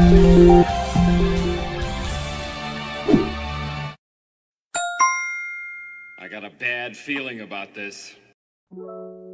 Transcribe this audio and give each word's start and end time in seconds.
I 0.00 0.64
got 6.30 6.44
a 6.44 6.50
bad 6.50 6.96
feeling 6.96 7.40
about 7.40 7.74
this. 7.74 8.14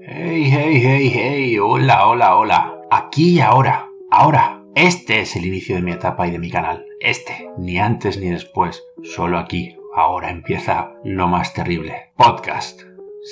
Hey, 0.01 0.49
hey, 0.49 0.81
hey, 0.81 1.11
hey, 1.11 1.59
hola, 1.59 2.07
hola, 2.07 2.37
hola. 2.37 2.81
Aquí 2.91 3.37
y 3.37 3.41
ahora, 3.41 3.87
ahora. 4.11 4.63
Este 4.75 5.21
es 5.21 5.37
el 5.37 5.45
inicio 5.45 5.77
de 5.77 5.83
mi 5.83 5.93
etapa 5.93 6.27
y 6.27 6.31
de 6.31 6.39
mi 6.39 6.51
canal. 6.51 6.87
Este, 6.99 7.51
ni 7.59 7.79
antes 7.79 8.19
ni 8.19 8.31
después, 8.31 8.83
solo 9.03 9.37
aquí, 9.39 9.77
ahora 9.95 10.31
empieza 10.31 10.95
lo 11.05 11.29
más 11.29 11.53
terrible. 11.53 12.13
Podcast. 12.17 12.81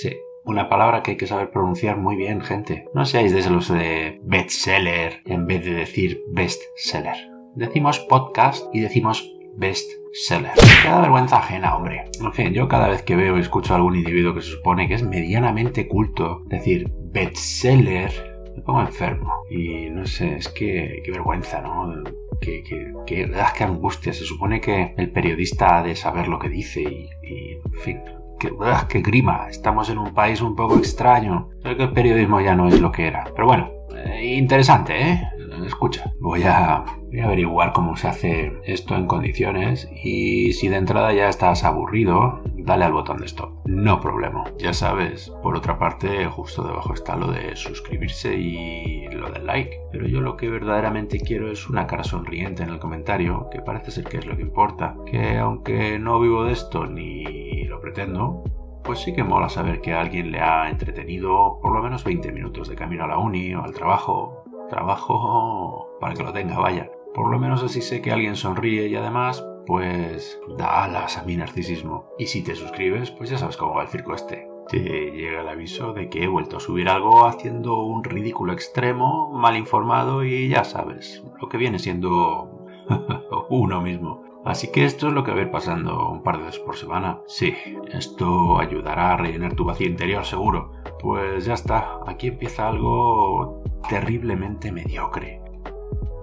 Sí, 0.03 0.15
una 0.45 0.69
palabra 0.69 1.03
que 1.03 1.13
hay 1.13 1.17
que 1.17 1.27
saber 1.27 1.51
pronunciar 1.51 1.99
muy 1.99 2.17
bien, 2.17 2.41
gente. 2.41 2.89
No 2.95 3.05
seáis 3.05 3.33
de 3.33 3.49
los 3.49 3.69
de 3.69 4.21
bestseller 4.25 5.23
en 5.27 5.47
vez 5.47 5.65
de 5.65 5.73
decir 5.73 6.23
bestseller. 6.29 7.31
Decimos 7.55 8.01
podcast 8.01 8.65
y 8.75 8.81
decimos 8.81 9.31
bestseller. 9.57 10.53
Me 10.85 10.91
da 10.91 11.01
vergüenza 11.01 11.39
ajena, 11.39 11.77
hombre. 11.77 12.05
En 12.21 12.33
fin, 12.33 12.53
yo 12.53 12.69
cada 12.69 12.89
vez 12.89 13.03
que 13.03 13.17
veo 13.17 13.37
y 13.37 13.41
escucho 13.41 13.73
a 13.73 13.77
algún 13.77 13.97
individuo 13.97 14.35
que 14.35 14.43
se 14.43 14.51
supone 14.51 14.89
que 14.89 14.95
es 14.95 15.03
medianamente 15.03 15.87
culto, 15.87 16.43
decir 16.47 16.91
bestseller, 17.13 18.11
me 18.57 18.63
pongo 18.63 18.81
enfermo. 18.81 19.45
Y 19.51 19.91
no 19.91 20.07
sé, 20.07 20.37
es 20.37 20.49
que 20.49 21.03
qué 21.05 21.11
vergüenza, 21.11 21.61
¿no? 21.61 22.03
Que, 22.41 22.63
que, 22.65 22.93
que, 23.07 23.31
que 23.31 23.65
angustia. 23.65 24.13
Se 24.13 24.25
supone 24.25 24.61
que 24.61 24.95
el 24.97 25.13
periodista 25.13 25.79
ha 25.79 25.83
de 25.83 25.95
saber 25.95 26.27
lo 26.27 26.39
que 26.39 26.49
dice 26.49 26.83
y 26.83 27.53
en 27.53 27.81
fin, 27.81 28.01
que, 28.43 28.53
qué 28.89 29.01
grima. 29.01 29.47
Estamos 29.49 29.89
en 29.91 29.99
un 29.99 30.13
país 30.13 30.41
un 30.41 30.57
poco 30.57 30.77
extraño. 30.77 31.51
Creo 31.63 31.77
que 31.77 31.83
el 31.85 31.93
periodismo 31.93 32.41
ya 32.41 32.55
no 32.55 32.69
es 32.69 32.81
lo 32.81 32.91
que 32.91 33.07
era. 33.07 33.25
Pero 33.35 33.47
bueno, 33.47 33.71
eh, 33.95 34.35
interesante, 34.37 35.01
¿eh? 35.01 35.29
Escucha, 35.65 36.13
voy 36.21 36.43
a, 36.45 36.85
voy 37.07 37.21
a 37.21 37.27
averiguar 37.27 37.73
cómo 37.73 37.97
se 37.97 38.09
hace 38.09 38.53
esto 38.65 38.95
en 38.97 39.07
condiciones 39.07 39.91
y 40.03 40.53
si 40.53 40.69
de 40.69 40.77
entrada 40.77 41.13
ya 41.13 41.29
estás 41.29 41.65
aburrido, 41.65 42.43
dale 42.57 42.85
al 42.85 42.93
botón 42.93 43.19
de 43.19 43.27
stop. 43.27 43.51
No 43.67 44.01
problema. 44.01 44.45
Ya 44.59 44.73
sabes, 44.73 45.31
por 45.43 45.57
otra 45.57 45.79
parte, 45.79 46.27
justo 46.27 46.63
debajo 46.63 46.95
está 46.95 47.17
lo 47.17 47.29
de 47.29 47.57
suscribirse 47.57 48.35
y 48.35 49.09
lo 49.09 49.31
del 49.31 49.47
like. 49.47 49.81
Pero 49.91 50.07
yo 50.07 50.21
lo 50.21 50.37
que 50.37 50.49
verdaderamente 50.49 51.21
quiero 51.21 51.51
es 51.51 51.69
una 51.69 51.87
cara 51.87 52.05
sonriente 52.05 52.63
en 52.63 52.71
el 52.71 52.79
comentario, 52.79 53.49
que 53.51 53.61
parece 53.61 53.91
ser 53.91 54.05
que 54.05 54.19
es 54.19 54.27
lo 54.27 54.37
que 54.37 54.43
importa. 54.43 54.97
Que 55.07 55.39
aunque 55.39 55.99
no 55.99 56.21
vivo 56.21 56.45
de 56.45 56.53
esto 56.53 56.87
ni 56.87 57.65
lo 57.65 57.81
pretendo, 57.81 58.45
pues 58.83 59.01
sí 59.01 59.15
que 59.15 59.25
mola 59.25 59.49
saber 59.49 59.81
que 59.81 59.93
a 59.93 60.01
alguien 60.01 60.33
le 60.33 60.41
ha 60.41 60.69
entretenido 60.69 61.59
por 61.61 61.73
lo 61.73 61.83
menos 61.83 62.05
20 62.05 62.33
minutos 62.33 62.69
de 62.69 62.75
camino 62.75 63.05
a 63.05 63.09
la 63.09 63.19
uni 63.19 63.55
o 63.55 63.63
al 63.63 63.73
trabajo. 63.73 64.45
Trabajo 64.73 65.91
para 66.01 66.15
que 66.15 66.23
lo 66.23 66.33
tenga, 66.33 66.59
vaya. 66.59 66.91
Por 67.15 67.31
lo 67.31 67.39
menos 67.39 67.63
así 67.63 67.83
sé 67.83 68.01
que 68.01 68.11
alguien 68.11 68.37
sonríe 68.37 68.89
y 68.89 68.97
además, 68.97 69.45
pues 69.67 70.41
da 70.57 70.85
alas 70.85 71.19
a 71.19 71.25
mi 71.25 71.37
narcisismo. 71.37 72.07
Y 72.19 72.27
si 72.27 72.43
te 72.43 72.55
suscribes, 72.55 73.11
pues 73.11 73.29
ya 73.29 73.37
sabes 73.37 73.59
cómo 73.59 73.75
va 73.75 73.83
el 73.83 73.89
circo 73.89 74.15
este. 74.15 74.49
Te 74.69 74.79
llega 74.79 75.43
el 75.43 75.49
aviso 75.49 75.93
de 75.93 76.09
que 76.09 76.25
he 76.25 76.27
vuelto 76.27 76.57
a 76.57 76.61
subir 76.61 76.89
algo 76.89 77.27
haciendo 77.27 77.83
un 77.83 78.03
ridículo 78.03 78.55
extremo, 78.55 79.31
mal 79.31 79.59
informado 79.59 80.25
y 80.25 80.49
ya 80.49 80.65
sabes, 80.65 81.23
lo 81.39 81.51
que 81.51 81.59
viene 81.59 81.79
siendo 81.79 82.67
uno 83.51 83.83
mismo. 83.83 84.32
Así 84.45 84.73
que 84.73 84.85
esto 84.85 85.09
es 85.09 85.15
lo 85.15 85.23
que 85.23 85.31
va 85.31 85.39
a 85.39 85.43
ir 85.43 85.51
pasando 85.51 86.11
un 86.11 86.23
par 86.23 86.39
de 86.39 86.45
veces 86.45 86.61
por 86.61 86.77
semana. 86.77 87.21
Sí, 87.27 87.55
esto 87.93 88.59
ayudará 88.59 89.13
a 89.13 89.17
rellenar 89.17 89.55
tu 89.55 89.65
vacío 89.65 89.87
interior 89.87 90.25
seguro. 90.25 90.73
Pues 91.01 91.45
ya 91.45 91.55
está, 91.55 92.01
aquí 92.07 92.29
empieza 92.29 92.69
algo 92.69 93.63
terriblemente 93.89 94.73
mediocre. 94.73 95.41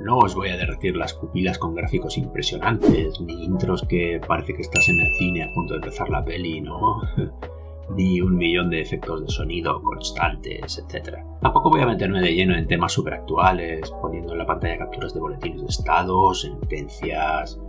No 0.02 0.18
os 0.18 0.36
voy 0.36 0.50
a 0.50 0.58
derretir 0.58 0.96
las 0.96 1.14
pupilas 1.14 1.58
con 1.58 1.76
gráficos 1.76 2.18
impresionantes, 2.18 3.20
ni 3.22 3.44
intros 3.44 3.86
que 3.88 4.22
parece 4.26 4.54
que 4.54 4.62
estás 4.62 4.88
en 4.90 5.00
el 5.00 5.14
cine 5.18 5.44
a 5.44 5.54
punto 5.54 5.74
de 5.74 5.80
empezar 5.80 6.10
la 6.10 6.24
peli, 6.24 6.62
¿no? 6.62 7.02
ni 7.96 8.22
un 8.22 8.38
millón 8.38 8.70
de 8.70 8.82
efectos 8.82 9.22
de 9.22 9.30
sonido 9.30 9.82
constantes, 9.82 10.78
etc. 10.78 11.20
Tampoco 11.42 11.70
voy 11.70 11.82
a 11.82 11.88
meterme 11.88 12.22
de 12.22 12.34
lleno 12.34 12.56
en 12.56 12.68
temas 12.68 12.94
super 12.94 13.14
actuales, 13.14 13.92
poniendo 14.02 14.34
en 14.34 14.40
la 14.40 14.46
pantalla 14.46 14.78
capturas 14.78 15.14
de 15.14 15.20
boletines 15.20 15.62
de 15.62 15.68
estado, 15.68 16.34
sentencias, 16.34 17.60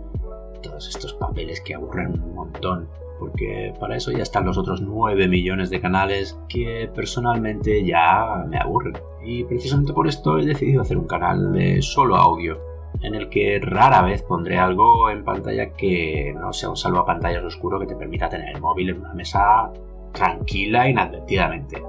todos 0.61 0.87
estos 0.87 1.13
papeles 1.13 1.61
que 1.61 1.75
aburren 1.75 2.21
un 2.21 2.35
montón, 2.35 2.87
porque 3.19 3.73
para 3.79 3.95
eso 3.95 4.11
ya 4.11 4.23
están 4.23 4.45
los 4.45 4.57
otros 4.57 4.81
9 4.81 5.27
millones 5.27 5.69
de 5.69 5.81
canales 5.81 6.37
que 6.49 6.89
personalmente 6.93 7.85
ya 7.85 8.45
me 8.47 8.57
aburren. 8.57 8.97
Y 9.23 9.43
precisamente 9.43 9.93
por 9.93 10.07
esto 10.07 10.39
he 10.39 10.45
decidido 10.45 10.81
hacer 10.81 10.97
un 10.97 11.07
canal 11.07 11.53
de 11.53 11.81
solo 11.81 12.15
audio, 12.15 12.59
en 13.01 13.15
el 13.15 13.29
que 13.29 13.59
rara 13.61 14.01
vez 14.01 14.23
pondré 14.23 14.57
algo 14.57 15.09
en 15.09 15.23
pantalla 15.23 15.73
que 15.73 16.33
no 16.35 16.53
sea 16.53 16.69
un 16.69 16.77
salvapantallas 16.77 17.43
oscuro 17.43 17.79
que 17.79 17.87
te 17.87 17.95
permita 17.95 18.29
tener 18.29 18.55
el 18.55 18.61
móvil 18.61 18.89
en 18.89 18.99
una 19.01 19.13
mesa 19.13 19.71
tranquila 20.11 20.89
inadvertidamente. 20.89 21.81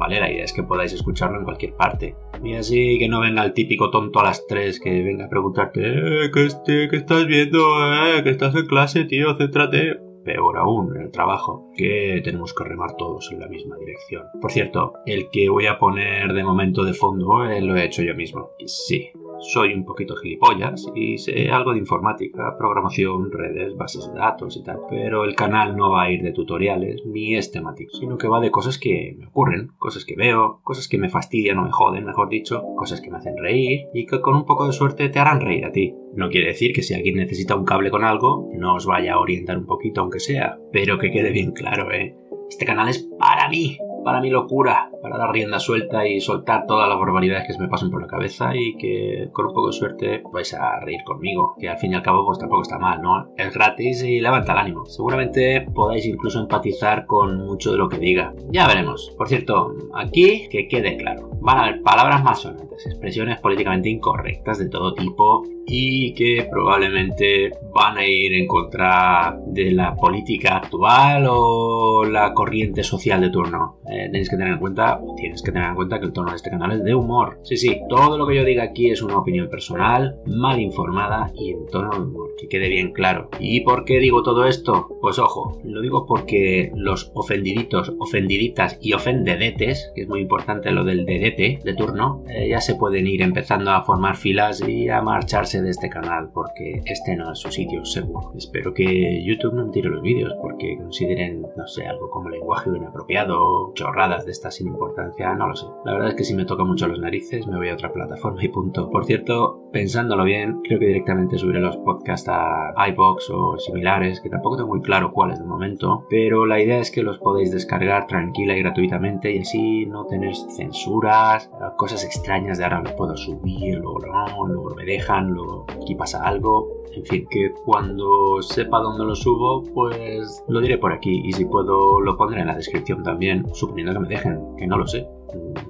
¿Vale? 0.00 0.18
La 0.18 0.30
es 0.30 0.54
que 0.54 0.62
podáis 0.62 0.94
escucharlo 0.94 1.38
en 1.38 1.44
cualquier 1.44 1.74
parte. 1.74 2.16
Y 2.42 2.54
así 2.54 2.98
que 2.98 3.06
no 3.06 3.20
venga 3.20 3.44
el 3.44 3.52
típico 3.52 3.90
tonto 3.90 4.18
a 4.20 4.24
las 4.24 4.46
3 4.46 4.80
que 4.80 5.02
venga 5.02 5.26
a 5.26 5.28
preguntarte, 5.28 5.82
eh, 5.82 6.30
¿qué, 6.32 6.46
este, 6.46 6.88
¿qué 6.88 6.96
estás 6.96 7.26
viendo? 7.26 7.60
Eh, 7.92 8.22
¿Que 8.24 8.30
estás 8.30 8.54
en 8.54 8.66
clase, 8.66 9.04
tío? 9.04 9.36
Céntrate. 9.36 10.00
Peor 10.24 10.58
aún, 10.58 10.94
en 10.96 11.02
el 11.02 11.10
trabajo, 11.10 11.70
que 11.76 12.20
tenemos 12.22 12.52
que 12.52 12.64
remar 12.64 12.94
todos 12.96 13.32
en 13.32 13.40
la 13.40 13.48
misma 13.48 13.76
dirección. 13.78 14.24
Por 14.40 14.50
cierto, 14.50 14.92
el 15.06 15.30
que 15.30 15.48
voy 15.48 15.66
a 15.66 15.78
poner 15.78 16.34
de 16.34 16.44
momento 16.44 16.84
de 16.84 16.92
fondo 16.92 17.44
eh, 17.50 17.62
lo 17.62 17.74
he 17.76 17.86
hecho 17.86 18.02
yo 18.02 18.14
mismo. 18.14 18.50
Sí, 18.66 19.10
soy 19.40 19.74
un 19.74 19.84
poquito 19.84 20.16
gilipollas 20.16 20.86
y 20.94 21.18
sé 21.18 21.50
algo 21.50 21.72
de 21.72 21.78
informática, 21.78 22.56
programación, 22.58 23.30
redes, 23.32 23.76
bases 23.76 24.10
de 24.12 24.18
datos 24.18 24.56
y 24.56 24.62
tal, 24.62 24.80
pero 24.88 25.24
el 25.24 25.34
canal 25.34 25.76
no 25.76 25.90
va 25.90 26.02
a 26.02 26.10
ir 26.10 26.22
de 26.22 26.32
tutoriales 26.32 27.02
ni 27.06 27.36
es 27.36 27.50
temático, 27.50 27.92
sino 27.92 28.18
que 28.18 28.28
va 28.28 28.40
de 28.40 28.50
cosas 28.50 28.78
que 28.78 29.14
me 29.18 29.26
ocurren, 29.26 29.68
cosas 29.78 30.04
que 30.04 30.16
veo, 30.16 30.60
cosas 30.62 30.88
que 30.88 30.98
me 30.98 31.08
fastidian 31.08 31.58
o 31.58 31.62
me 31.62 31.72
joden, 31.72 32.04
mejor 32.04 32.28
dicho, 32.28 32.62
cosas 32.76 33.00
que 33.00 33.10
me 33.10 33.18
hacen 33.18 33.36
reír 33.36 33.86
y 33.94 34.06
que 34.06 34.20
con 34.20 34.36
un 34.36 34.44
poco 34.44 34.66
de 34.66 34.72
suerte 34.72 35.08
te 35.08 35.18
harán 35.18 35.40
reír 35.40 35.64
a 35.64 35.72
ti. 35.72 35.94
No 36.14 36.28
quiere 36.28 36.48
decir 36.48 36.72
que 36.72 36.82
si 36.82 36.94
alguien 36.94 37.16
necesita 37.16 37.54
un 37.54 37.64
cable 37.64 37.90
con 37.90 38.04
algo, 38.04 38.48
no 38.54 38.74
os 38.74 38.86
vaya 38.86 39.14
a 39.14 39.20
orientar 39.20 39.58
un 39.58 39.66
poquito 39.66 40.00
aunque 40.00 40.20
sea, 40.20 40.58
pero 40.72 40.98
que 40.98 41.10
quede 41.10 41.30
bien 41.30 41.52
claro, 41.52 41.90
¿eh? 41.92 42.16
Este 42.48 42.66
canal 42.66 42.88
es 42.88 43.08
para 43.18 43.48
mí, 43.48 43.78
para 44.04 44.20
mi 44.20 44.30
locura, 44.30 44.90
para 45.02 45.18
dar 45.18 45.32
rienda 45.32 45.58
suelta 45.58 46.06
y 46.06 46.20
soltar 46.20 46.66
todas 46.66 46.88
las 46.88 46.98
barbaridades 46.98 47.46
que 47.46 47.52
se 47.52 47.60
me 47.60 47.68
pasen 47.68 47.90
por 47.90 48.02
la 48.02 48.08
cabeza 48.08 48.54
y 48.54 48.76
que 48.76 49.28
con 49.32 49.46
un 49.46 49.54
poco 49.54 49.68
de 49.68 49.72
suerte 49.72 50.22
vais 50.32 50.52
a 50.54 50.80
reír 50.80 51.02
conmigo, 51.04 51.54
que 51.58 51.68
al 51.68 51.78
fin 51.78 51.92
y 51.92 51.94
al 51.94 52.02
cabo 52.02 52.24
pues 52.24 52.38
tampoco 52.38 52.62
está 52.62 52.78
mal, 52.78 53.00
¿no? 53.02 53.28
Es 53.36 53.52
gratis 53.54 54.02
y 54.02 54.20
levanta 54.20 54.52
el 54.52 54.58
ánimo. 54.58 54.86
Seguramente 54.86 55.66
podáis 55.74 56.06
incluso 56.06 56.40
empatizar 56.40 57.06
con 57.06 57.38
mucho 57.46 57.72
de 57.72 57.78
lo 57.78 57.88
que 57.88 57.98
diga. 57.98 58.34
Ya 58.50 58.66
veremos. 58.66 59.14
Por 59.16 59.28
cierto, 59.28 59.74
aquí 59.94 60.48
que 60.50 60.68
quede 60.68 60.96
claro, 60.96 61.30
van 61.40 61.58
a 61.58 61.62
haber 61.64 61.82
palabras 61.82 62.22
más 62.22 62.40
sonantes, 62.40 62.86
expresiones 62.86 63.40
políticamente 63.40 63.88
incorrectas 63.88 64.58
de 64.58 64.68
todo 64.68 64.94
tipo 64.94 65.42
y 65.66 66.14
que 66.14 66.48
probablemente 66.50 67.52
van 67.72 67.96
a 67.98 68.04
ir 68.04 68.32
en 68.34 68.46
contra 68.46 69.38
de 69.46 69.70
la 69.72 69.94
política 69.94 70.56
actual 70.56 71.26
o 71.28 72.04
la 72.04 72.34
corriente 72.34 72.82
social 72.82 73.20
de 73.20 73.30
turno. 73.30 73.78
Eh, 73.90 74.08
tenéis 74.10 74.30
que 74.30 74.36
tener 74.36 74.52
en 74.52 74.58
cuenta, 74.58 75.00
o 75.02 75.14
tienes 75.14 75.42
que 75.42 75.52
tener 75.52 75.68
en 75.68 75.74
cuenta 75.74 75.98
que 75.98 76.06
el 76.06 76.12
tono 76.12 76.30
de 76.30 76.36
este 76.36 76.50
canal 76.50 76.72
es 76.72 76.84
de 76.84 76.94
humor. 76.94 77.38
Sí, 77.42 77.56
sí, 77.56 77.80
todo 77.88 78.16
lo 78.16 78.26
que 78.26 78.36
yo 78.36 78.44
diga 78.44 78.62
aquí 78.62 78.90
es 78.90 79.02
una 79.02 79.18
opinión 79.18 79.48
personal, 79.48 80.16
mal 80.26 80.60
informada 80.60 81.32
y 81.34 81.50
en 81.50 81.66
tono 81.66 81.90
de 81.90 82.00
humor, 82.00 82.30
que 82.38 82.48
quede 82.48 82.68
bien 82.68 82.92
claro. 82.92 83.28
¿Y 83.38 83.60
por 83.60 83.84
qué 83.84 83.98
digo 83.98 84.22
todo 84.22 84.46
esto? 84.46 84.88
Pues 85.00 85.18
ojo, 85.18 85.60
lo 85.64 85.80
digo 85.80 86.06
porque 86.06 86.70
los 86.74 87.10
ofendiditos, 87.14 87.92
ofendiditas 87.98 88.78
y 88.80 88.92
ofendedetes, 88.92 89.90
que 89.94 90.02
es 90.02 90.08
muy 90.08 90.20
importante 90.20 90.70
lo 90.70 90.84
del 90.84 91.04
dedete 91.04 91.58
de 91.64 91.74
turno, 91.74 92.24
eh, 92.28 92.48
ya 92.48 92.60
se 92.60 92.76
pueden 92.76 93.06
ir 93.06 93.22
empezando 93.22 93.70
a 93.70 93.82
formar 93.82 94.16
filas 94.16 94.62
y 94.66 94.88
a 94.88 95.02
marcharse 95.02 95.62
de 95.62 95.70
este 95.70 95.88
canal 95.88 96.30
porque 96.32 96.82
este 96.84 97.16
no 97.16 97.32
es 97.32 97.38
su 97.38 97.50
sitio 97.50 97.84
seguro. 97.84 98.32
Espero 98.36 98.72
que 98.72 99.22
YouTube 99.24 99.54
no 99.54 99.66
me 99.66 99.72
tire 99.72 99.88
los 99.88 100.02
vídeos 100.02 100.32
porque 100.40 100.76
consideren, 100.76 101.42
no 101.56 101.66
sé, 101.66 101.86
algo 101.86 102.10
como 102.10 102.28
lenguaje 102.28 102.70
inapropiado, 102.74 103.72
chorradas 103.80 104.26
de 104.26 104.32
estas 104.32 104.54
sin 104.54 104.68
importancia, 104.68 105.34
no 105.34 105.48
lo 105.48 105.56
sé. 105.56 105.66
La 105.84 105.94
verdad 105.94 106.10
es 106.10 106.14
que 106.14 106.24
si 106.24 106.34
me 106.34 106.44
toca 106.44 106.64
mucho 106.64 106.86
los 106.86 107.00
narices 107.00 107.46
me 107.46 107.56
voy 107.56 107.70
a 107.70 107.74
otra 107.74 107.92
plataforma 107.92 108.44
y 108.44 108.48
punto. 108.48 108.90
Por 108.90 109.06
cierto, 109.06 109.68
pensándolo 109.72 110.24
bien, 110.24 110.60
creo 110.62 110.78
que 110.78 110.86
directamente 110.86 111.38
subiré 111.38 111.60
los 111.60 111.78
podcasts 111.78 112.28
a 112.28 112.74
iBox 112.88 113.30
o 113.30 113.58
similares, 113.58 114.20
que 114.20 114.28
tampoco 114.28 114.58
tengo 114.58 114.68
muy 114.68 114.82
claro 114.82 115.12
cuáles 115.12 115.38
de 115.38 115.46
momento, 115.46 116.06
pero 116.10 116.44
la 116.44 116.60
idea 116.60 116.78
es 116.78 116.90
que 116.90 117.02
los 117.02 117.18
podéis 117.18 117.52
descargar 117.52 118.06
tranquila 118.06 118.54
y 118.54 118.60
gratuitamente 118.60 119.34
y 119.34 119.38
así 119.38 119.86
no 119.86 120.04
tener 120.06 120.34
censuras, 120.34 121.50
cosas 121.76 122.04
extrañas 122.04 122.58
de 122.58 122.64
ahora 122.64 122.82
lo 122.82 122.94
puedo 122.96 123.16
subir, 123.16 123.78
luego 123.78 124.00
no, 124.00 124.46
luego 124.46 124.74
me 124.74 124.84
dejan, 124.84 125.30
luego 125.30 125.64
aquí 125.82 125.94
pasa 125.94 126.22
algo. 126.22 126.80
En 126.92 127.04
fin, 127.04 127.24
que 127.30 127.52
cuando 127.64 128.42
sepa 128.42 128.80
dónde 128.80 129.04
lo 129.04 129.14
subo, 129.14 129.62
pues 129.72 130.44
lo 130.48 130.60
diré 130.60 130.76
por 130.76 130.92
aquí. 130.92 131.22
Y 131.24 131.32
si 131.32 131.44
puedo, 131.44 132.00
lo 132.00 132.16
pondré 132.16 132.40
en 132.40 132.48
la 132.48 132.56
descripción 132.56 133.04
también, 133.04 133.46
suponiendo 133.70 133.92
que 133.92 134.00
me 134.00 134.08
dejen, 134.08 134.56
que 134.56 134.66
no 134.66 134.76
lo 134.76 134.86
sé. 134.86 135.06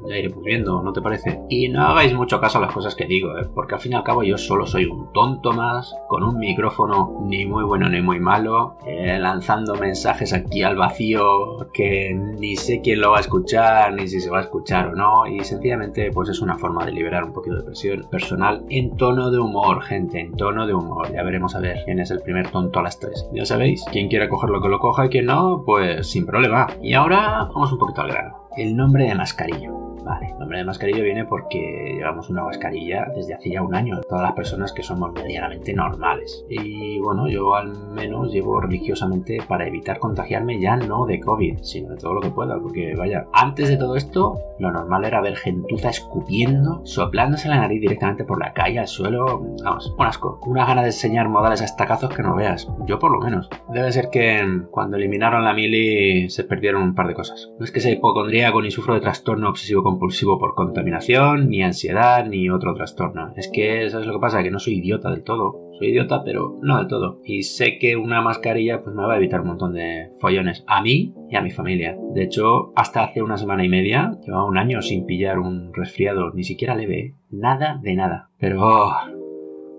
Ya 0.08 0.16
iremos 0.16 0.42
viendo, 0.42 0.82
¿no 0.82 0.92
te 0.92 1.00
parece? 1.00 1.40
Y 1.48 1.68
no 1.68 1.82
hagáis 1.82 2.14
mucho 2.14 2.40
caso 2.40 2.58
a 2.58 2.62
las 2.62 2.72
cosas 2.72 2.94
que 2.94 3.06
digo, 3.06 3.36
¿eh? 3.38 3.48
porque 3.54 3.74
al 3.74 3.80
fin 3.80 3.92
y 3.92 3.94
al 3.94 4.02
cabo 4.02 4.22
yo 4.22 4.36
solo 4.38 4.66
soy 4.66 4.86
un 4.86 5.12
tonto 5.12 5.52
más, 5.52 5.94
con 6.08 6.22
un 6.22 6.38
micrófono 6.38 7.20
ni 7.26 7.46
muy 7.46 7.64
bueno 7.64 7.88
ni 7.88 8.00
muy 8.00 8.18
malo, 8.18 8.76
eh, 8.86 9.18
lanzando 9.20 9.74
mensajes 9.74 10.32
aquí 10.32 10.62
al 10.62 10.76
vacío 10.76 11.70
que 11.72 12.14
ni 12.14 12.56
sé 12.56 12.80
quién 12.80 13.00
lo 13.00 13.12
va 13.12 13.18
a 13.18 13.20
escuchar, 13.20 13.92
ni 13.92 14.08
si 14.08 14.20
se 14.20 14.30
va 14.30 14.38
a 14.38 14.42
escuchar 14.42 14.88
o 14.88 14.94
no, 14.94 15.26
y 15.26 15.44
sencillamente 15.44 16.10
pues 16.12 16.28
es 16.28 16.40
una 16.40 16.58
forma 16.58 16.84
de 16.84 16.92
liberar 16.92 17.24
un 17.24 17.32
poquito 17.32 17.56
de 17.56 17.62
presión 17.62 18.06
personal 18.10 18.64
en 18.68 18.96
tono 18.96 19.30
de 19.30 19.38
humor, 19.38 19.82
gente, 19.82 20.20
en 20.20 20.36
tono 20.36 20.66
de 20.66 20.74
humor. 20.74 21.12
Ya 21.12 21.22
veremos 21.22 21.54
a 21.54 21.60
ver 21.60 21.82
quién 21.84 22.00
es 22.00 22.10
el 22.10 22.20
primer 22.20 22.50
tonto 22.50 22.80
a 22.80 22.82
las 22.82 22.98
3. 22.98 23.28
Ya 23.32 23.44
sabéis, 23.44 23.84
quien 23.90 24.08
quiera 24.08 24.28
cogerlo 24.28 24.60
que 24.60 24.68
lo 24.68 24.78
coja 24.78 25.06
y 25.06 25.08
quien 25.08 25.26
no, 25.26 25.62
pues 25.64 26.06
sin 26.06 26.26
problema. 26.26 26.66
Y 26.82 26.94
ahora 26.94 27.48
vamos 27.52 27.72
un 27.72 27.78
poquito 27.78 28.02
al 28.02 28.08
grano. 28.08 28.40
El 28.56 28.76
nombre 28.76 29.04
de 29.04 29.14
mascarillo. 29.14 29.89
Vale, 30.10 30.26
el 30.26 30.38
nombre 30.40 30.58
de 30.58 30.64
mascarilla 30.64 31.04
viene 31.04 31.24
porque 31.24 31.94
llevamos 31.96 32.28
una 32.30 32.42
mascarilla 32.42 33.06
desde 33.14 33.34
hace 33.34 33.50
ya 33.50 33.62
un 33.62 33.76
año, 33.76 34.00
todas 34.08 34.24
las 34.24 34.32
personas 34.32 34.72
que 34.72 34.82
somos 34.82 35.12
medianamente 35.12 35.72
normales. 35.72 36.44
Y 36.48 36.98
bueno, 36.98 37.28
yo 37.28 37.54
al 37.54 37.92
menos 37.92 38.32
llevo 38.32 38.60
religiosamente 38.60 39.38
para 39.46 39.68
evitar 39.68 40.00
contagiarme 40.00 40.60
ya 40.60 40.74
no 40.74 41.06
de 41.06 41.20
COVID, 41.20 41.58
sino 41.62 41.90
de 41.90 41.96
todo 41.96 42.14
lo 42.14 42.22
que 42.22 42.30
pueda, 42.30 42.58
porque 42.58 42.96
vaya, 42.96 43.28
antes 43.32 43.68
de 43.68 43.76
todo 43.76 43.94
esto, 43.94 44.36
lo 44.58 44.72
normal 44.72 45.04
era 45.04 45.20
ver 45.20 45.36
gentuza 45.36 45.90
escupiendo, 45.90 46.80
soplándose 46.84 47.48
la 47.48 47.60
nariz 47.60 47.80
directamente 47.80 48.24
por 48.24 48.40
la 48.40 48.52
calle, 48.52 48.80
al 48.80 48.88
suelo, 48.88 49.46
vamos, 49.62 49.94
un 49.96 50.06
asco, 50.06 50.40
una 50.44 50.66
gana 50.66 50.80
de 50.82 50.88
enseñar 50.88 51.28
modales 51.28 51.62
a 51.62 51.66
estacazos 51.66 52.12
que 52.12 52.24
no 52.24 52.34
veas, 52.34 52.68
yo 52.84 52.98
por 52.98 53.12
lo 53.12 53.20
menos. 53.20 53.48
Debe 53.68 53.92
ser 53.92 54.10
que 54.10 54.64
cuando 54.72 54.96
eliminaron 54.96 55.44
la 55.44 55.54
mili 55.54 56.28
se 56.30 56.42
perdieron 56.42 56.82
un 56.82 56.94
par 56.96 57.06
de 57.06 57.14
cosas. 57.14 57.52
No 57.60 57.64
es 57.64 57.70
que 57.70 57.78
sea 57.78 57.92
hipocondríaco 57.92 58.60
ni 58.60 58.72
sufro 58.72 58.94
de 58.94 59.00
trastorno 59.00 59.48
obsesivo 59.48 59.84
compulsivo 59.84 59.99
por 60.38 60.54
contaminación, 60.54 61.48
ni 61.48 61.62
ansiedad, 61.62 62.26
ni 62.26 62.48
otro 62.50 62.74
trastorno. 62.74 63.32
Es 63.36 63.50
que, 63.52 63.88
¿sabes 63.90 64.06
lo 64.06 64.14
que 64.14 64.20
pasa? 64.20 64.42
Que 64.42 64.50
no 64.50 64.58
soy 64.58 64.78
idiota 64.78 65.10
del 65.10 65.22
todo. 65.22 65.70
Soy 65.78 65.88
idiota, 65.88 66.22
pero 66.24 66.58
no 66.62 66.78
del 66.78 66.88
todo. 66.88 67.20
Y 67.24 67.42
sé 67.42 67.78
que 67.78 67.96
una 67.96 68.22
mascarilla 68.22 68.82
pues 68.82 68.94
me 68.96 69.04
va 69.04 69.14
a 69.14 69.16
evitar 69.18 69.42
un 69.42 69.48
montón 69.48 69.74
de 69.74 70.10
follones. 70.20 70.64
A 70.66 70.82
mí 70.82 71.14
y 71.28 71.36
a 71.36 71.42
mi 71.42 71.50
familia. 71.50 71.96
De 72.14 72.22
hecho, 72.22 72.72
hasta 72.76 73.04
hace 73.04 73.22
una 73.22 73.36
semana 73.36 73.64
y 73.64 73.68
media, 73.68 74.12
llevaba 74.24 74.44
un 74.44 74.58
año 74.58 74.82
sin 74.82 75.06
pillar 75.06 75.38
un 75.38 75.72
resfriado, 75.74 76.32
ni 76.32 76.44
siquiera 76.44 76.74
leve. 76.74 77.14
Nada 77.30 77.78
de 77.82 77.94
nada. 77.94 78.30
Pero... 78.38 78.90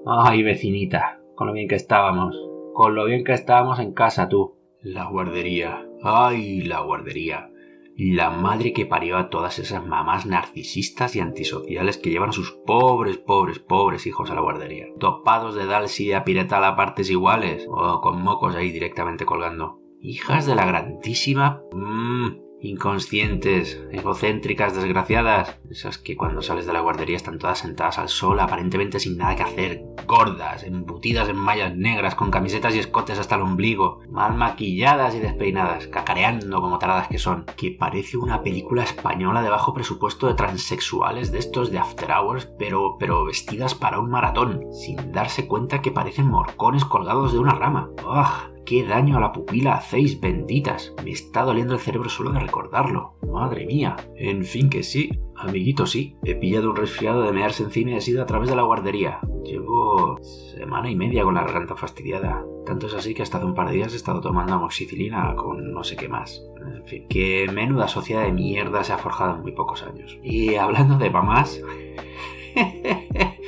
ay, 0.06 0.44
vecinita, 0.44 1.20
con 1.36 1.48
lo 1.48 1.54
bien 1.54 1.68
que 1.68 1.76
estábamos. 1.76 2.36
Con 2.74 2.96
lo 2.96 3.06
bien 3.06 3.24
que 3.24 3.34
estábamos 3.34 3.80
en 3.80 3.94
casa, 3.94 4.30
tú. 4.30 4.56
La 4.82 5.06
guardería. 5.06 5.86
Ay, 6.04 6.62
la 6.62 6.82
guardería 6.82 7.51
la 8.10 8.32
madre 8.32 8.74
que 8.74 8.88
parió 8.88 9.18
a 9.18 9.30
todas 9.30 9.60
esas 9.60 9.86
mamás 9.86 10.26
narcisistas 10.26 11.16
y 11.16 11.20
antisociales 11.20 12.00
que 12.00 12.10
llevan 12.10 12.30
a 12.30 12.34
sus 12.34 12.52
pobres, 12.66 13.20
pobres, 13.20 13.60
pobres 13.60 14.08
hijos 14.08 14.32
a 14.32 14.36
la 14.36 14.42
guardería. 14.42 14.88
Topados 15.00 15.54
de 15.54 15.68
Dalsi 15.68 16.12
a 16.12 16.24
piretal 16.24 16.64
a 16.64 16.76
partes 16.76 17.12
iguales 17.12 17.68
o 17.70 18.02
con 18.02 18.22
mocos 18.22 18.56
ahí 18.56 18.72
directamente 18.72 19.26
colgando. 19.26 19.80
Hijas 20.00 20.48
de 20.48 20.56
la 20.56 20.66
grandísima... 20.66 21.62
Mmm, 21.74 22.51
inconscientes, 22.62 23.82
egocéntricas, 23.92 24.76
desgraciadas. 24.76 25.60
Esas 25.70 25.98
que 25.98 26.16
cuando 26.16 26.42
sales 26.42 26.66
de 26.66 26.74
la 26.74 26.82
guardería 26.82 27.16
están 27.16 27.40
todas 27.40 27.60
sentadas 27.60 27.98
al 27.98 28.10
sol, 28.10 28.40
aparentemente 28.40 29.00
sin 29.00 29.18
nada 29.18 29.36
que 29.36 29.44
hacer, 29.44 29.84
gordas, 30.06 30.64
embutidas 30.64 31.30
en 31.30 31.38
mallas 31.38 31.76
negras, 31.76 32.16
con 32.16 32.32
camisetas 32.32 32.76
y 32.76 32.80
escotes 32.80 33.20
hasta 33.20 33.36
el 33.36 33.42
ombligo, 33.42 34.02
mal 34.10 34.36
maquilladas 34.36 35.16
y 35.16 35.20
despeinadas, 35.20 35.88
cacareando 35.88 36.62
como 36.62 36.80
taradas 36.80 37.08
que 37.08 37.18
son, 37.18 37.46
que 37.58 37.72
parece 37.72 38.18
una 38.18 38.44
película 38.44 38.84
española 38.84 39.42
de 39.42 39.50
bajo 39.50 39.74
presupuesto 39.74 40.28
de 40.28 40.36
transexuales 40.36 41.32
de 41.32 41.40
estos 41.40 41.72
de 41.72 41.80
After 41.80 42.12
Hours, 42.12 42.50
pero, 42.60 42.98
pero 43.00 43.26
vestidas 43.26 43.76
para 43.76 44.00
un 44.00 44.10
maratón, 44.10 44.66
sin 44.74 45.12
darse 45.12 45.48
cuenta 45.48 45.82
que 45.82 45.92
parecen 45.92 46.28
morcones 46.28 46.86
colgados 46.86 47.34
de 47.34 47.40
una 47.40 47.54
rama. 47.54 47.90
¡Ugh! 48.06 48.52
¡Qué 48.66 48.86
daño 48.86 49.18
a 49.18 49.20
la 49.20 49.32
pupila 49.32 49.74
hacéis, 49.74 50.20
benditas! 50.20 50.94
Me 51.04 51.12
está 51.12 51.44
doliendo 51.44 51.74
el 51.74 51.80
cerebro 51.80 52.10
solo 52.10 52.32
de 52.32 52.40
recordarlo. 52.40 53.16
Madre 53.32 53.66
mía. 53.66 53.98
En 54.16 54.46
fin 54.46 54.70
que 54.70 54.84
sí, 54.84 55.10
amiguito 55.36 55.86
sí. 55.86 56.16
He 56.24 56.36
pillado 56.36 56.70
un 56.70 56.76
resfriado 56.76 57.24
de 57.24 57.32
mearse 57.32 57.64
encima 57.64 57.92
y 57.92 57.96
he 57.96 58.02
sido 58.02 58.22
a 58.22 58.26
través 58.26 58.50
de 58.50 58.56
la 58.56 58.64
guardería. 58.64 59.20
Llevo 59.44 60.18
semana 60.22 60.90
y 60.90 60.96
media 60.96 61.24
con 61.24 61.36
la 61.36 61.42
garganta 61.42 61.76
fastidiada. 61.76 62.46
Tanto 62.66 62.88
es 62.88 62.94
así 62.94 63.14
que 63.14 63.24
hasta 63.24 63.38
hace 63.38 63.48
un 63.48 63.56
par 63.56 63.70
de 63.70 63.76
días 63.76 63.94
he 63.94 63.98
estado 63.98 64.22
tomando 64.22 64.54
amoxicilina 64.54 65.36
con 65.36 65.74
no 65.74 65.84
sé 65.84 65.96
qué 65.96 66.08
más. 66.08 66.44
En 66.62 66.86
fin, 66.86 67.08
qué 67.10 67.50
menuda 67.52 67.88
sociedad 67.88 68.24
de 68.24 68.32
mierda 68.32 68.84
se 68.84 68.94
ha 68.94 68.98
forjado 68.98 69.36
en 69.36 69.42
muy 69.42 69.52
pocos 69.54 69.84
años. 69.84 70.18
Y 70.24 70.56
hablando 70.56 70.98
de 70.98 71.10
mamás... 71.10 71.62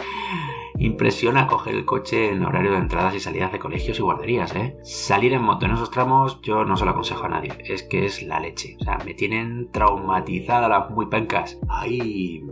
Impresiona 0.83 1.47
coger 1.47 1.75
el 1.75 1.85
coche 1.85 2.30
en 2.30 2.44
horario 2.44 2.71
de 2.71 2.77
entradas 2.77 3.15
y 3.15 3.21
salidas 3.21 3.53
de 3.53 3.59
colegios 3.59 3.97
y 3.97 4.01
guarderías, 4.01 4.53
¿eh? 4.53 4.75
Salir 4.83 5.31
en 5.31 5.41
moto 5.41 5.65
en 5.65 5.71
esos 5.71 5.89
tramos 5.89 6.41
yo 6.41 6.65
no 6.65 6.75
se 6.75 6.83
lo 6.83 6.91
aconsejo 6.91 7.24
a 7.24 7.30
nadie. 7.30 7.53
Es 7.63 7.83
que 7.83 8.06
es 8.06 8.21
la 8.21 8.41
leche. 8.41 8.75
O 8.81 8.83
sea, 8.83 8.97
me 9.06 9.13
tienen 9.13 9.71
traumatizada 9.71 10.68
las 10.68 10.89
muy 10.89 11.06
pencas. 11.06 11.57
Hay... 11.69 12.45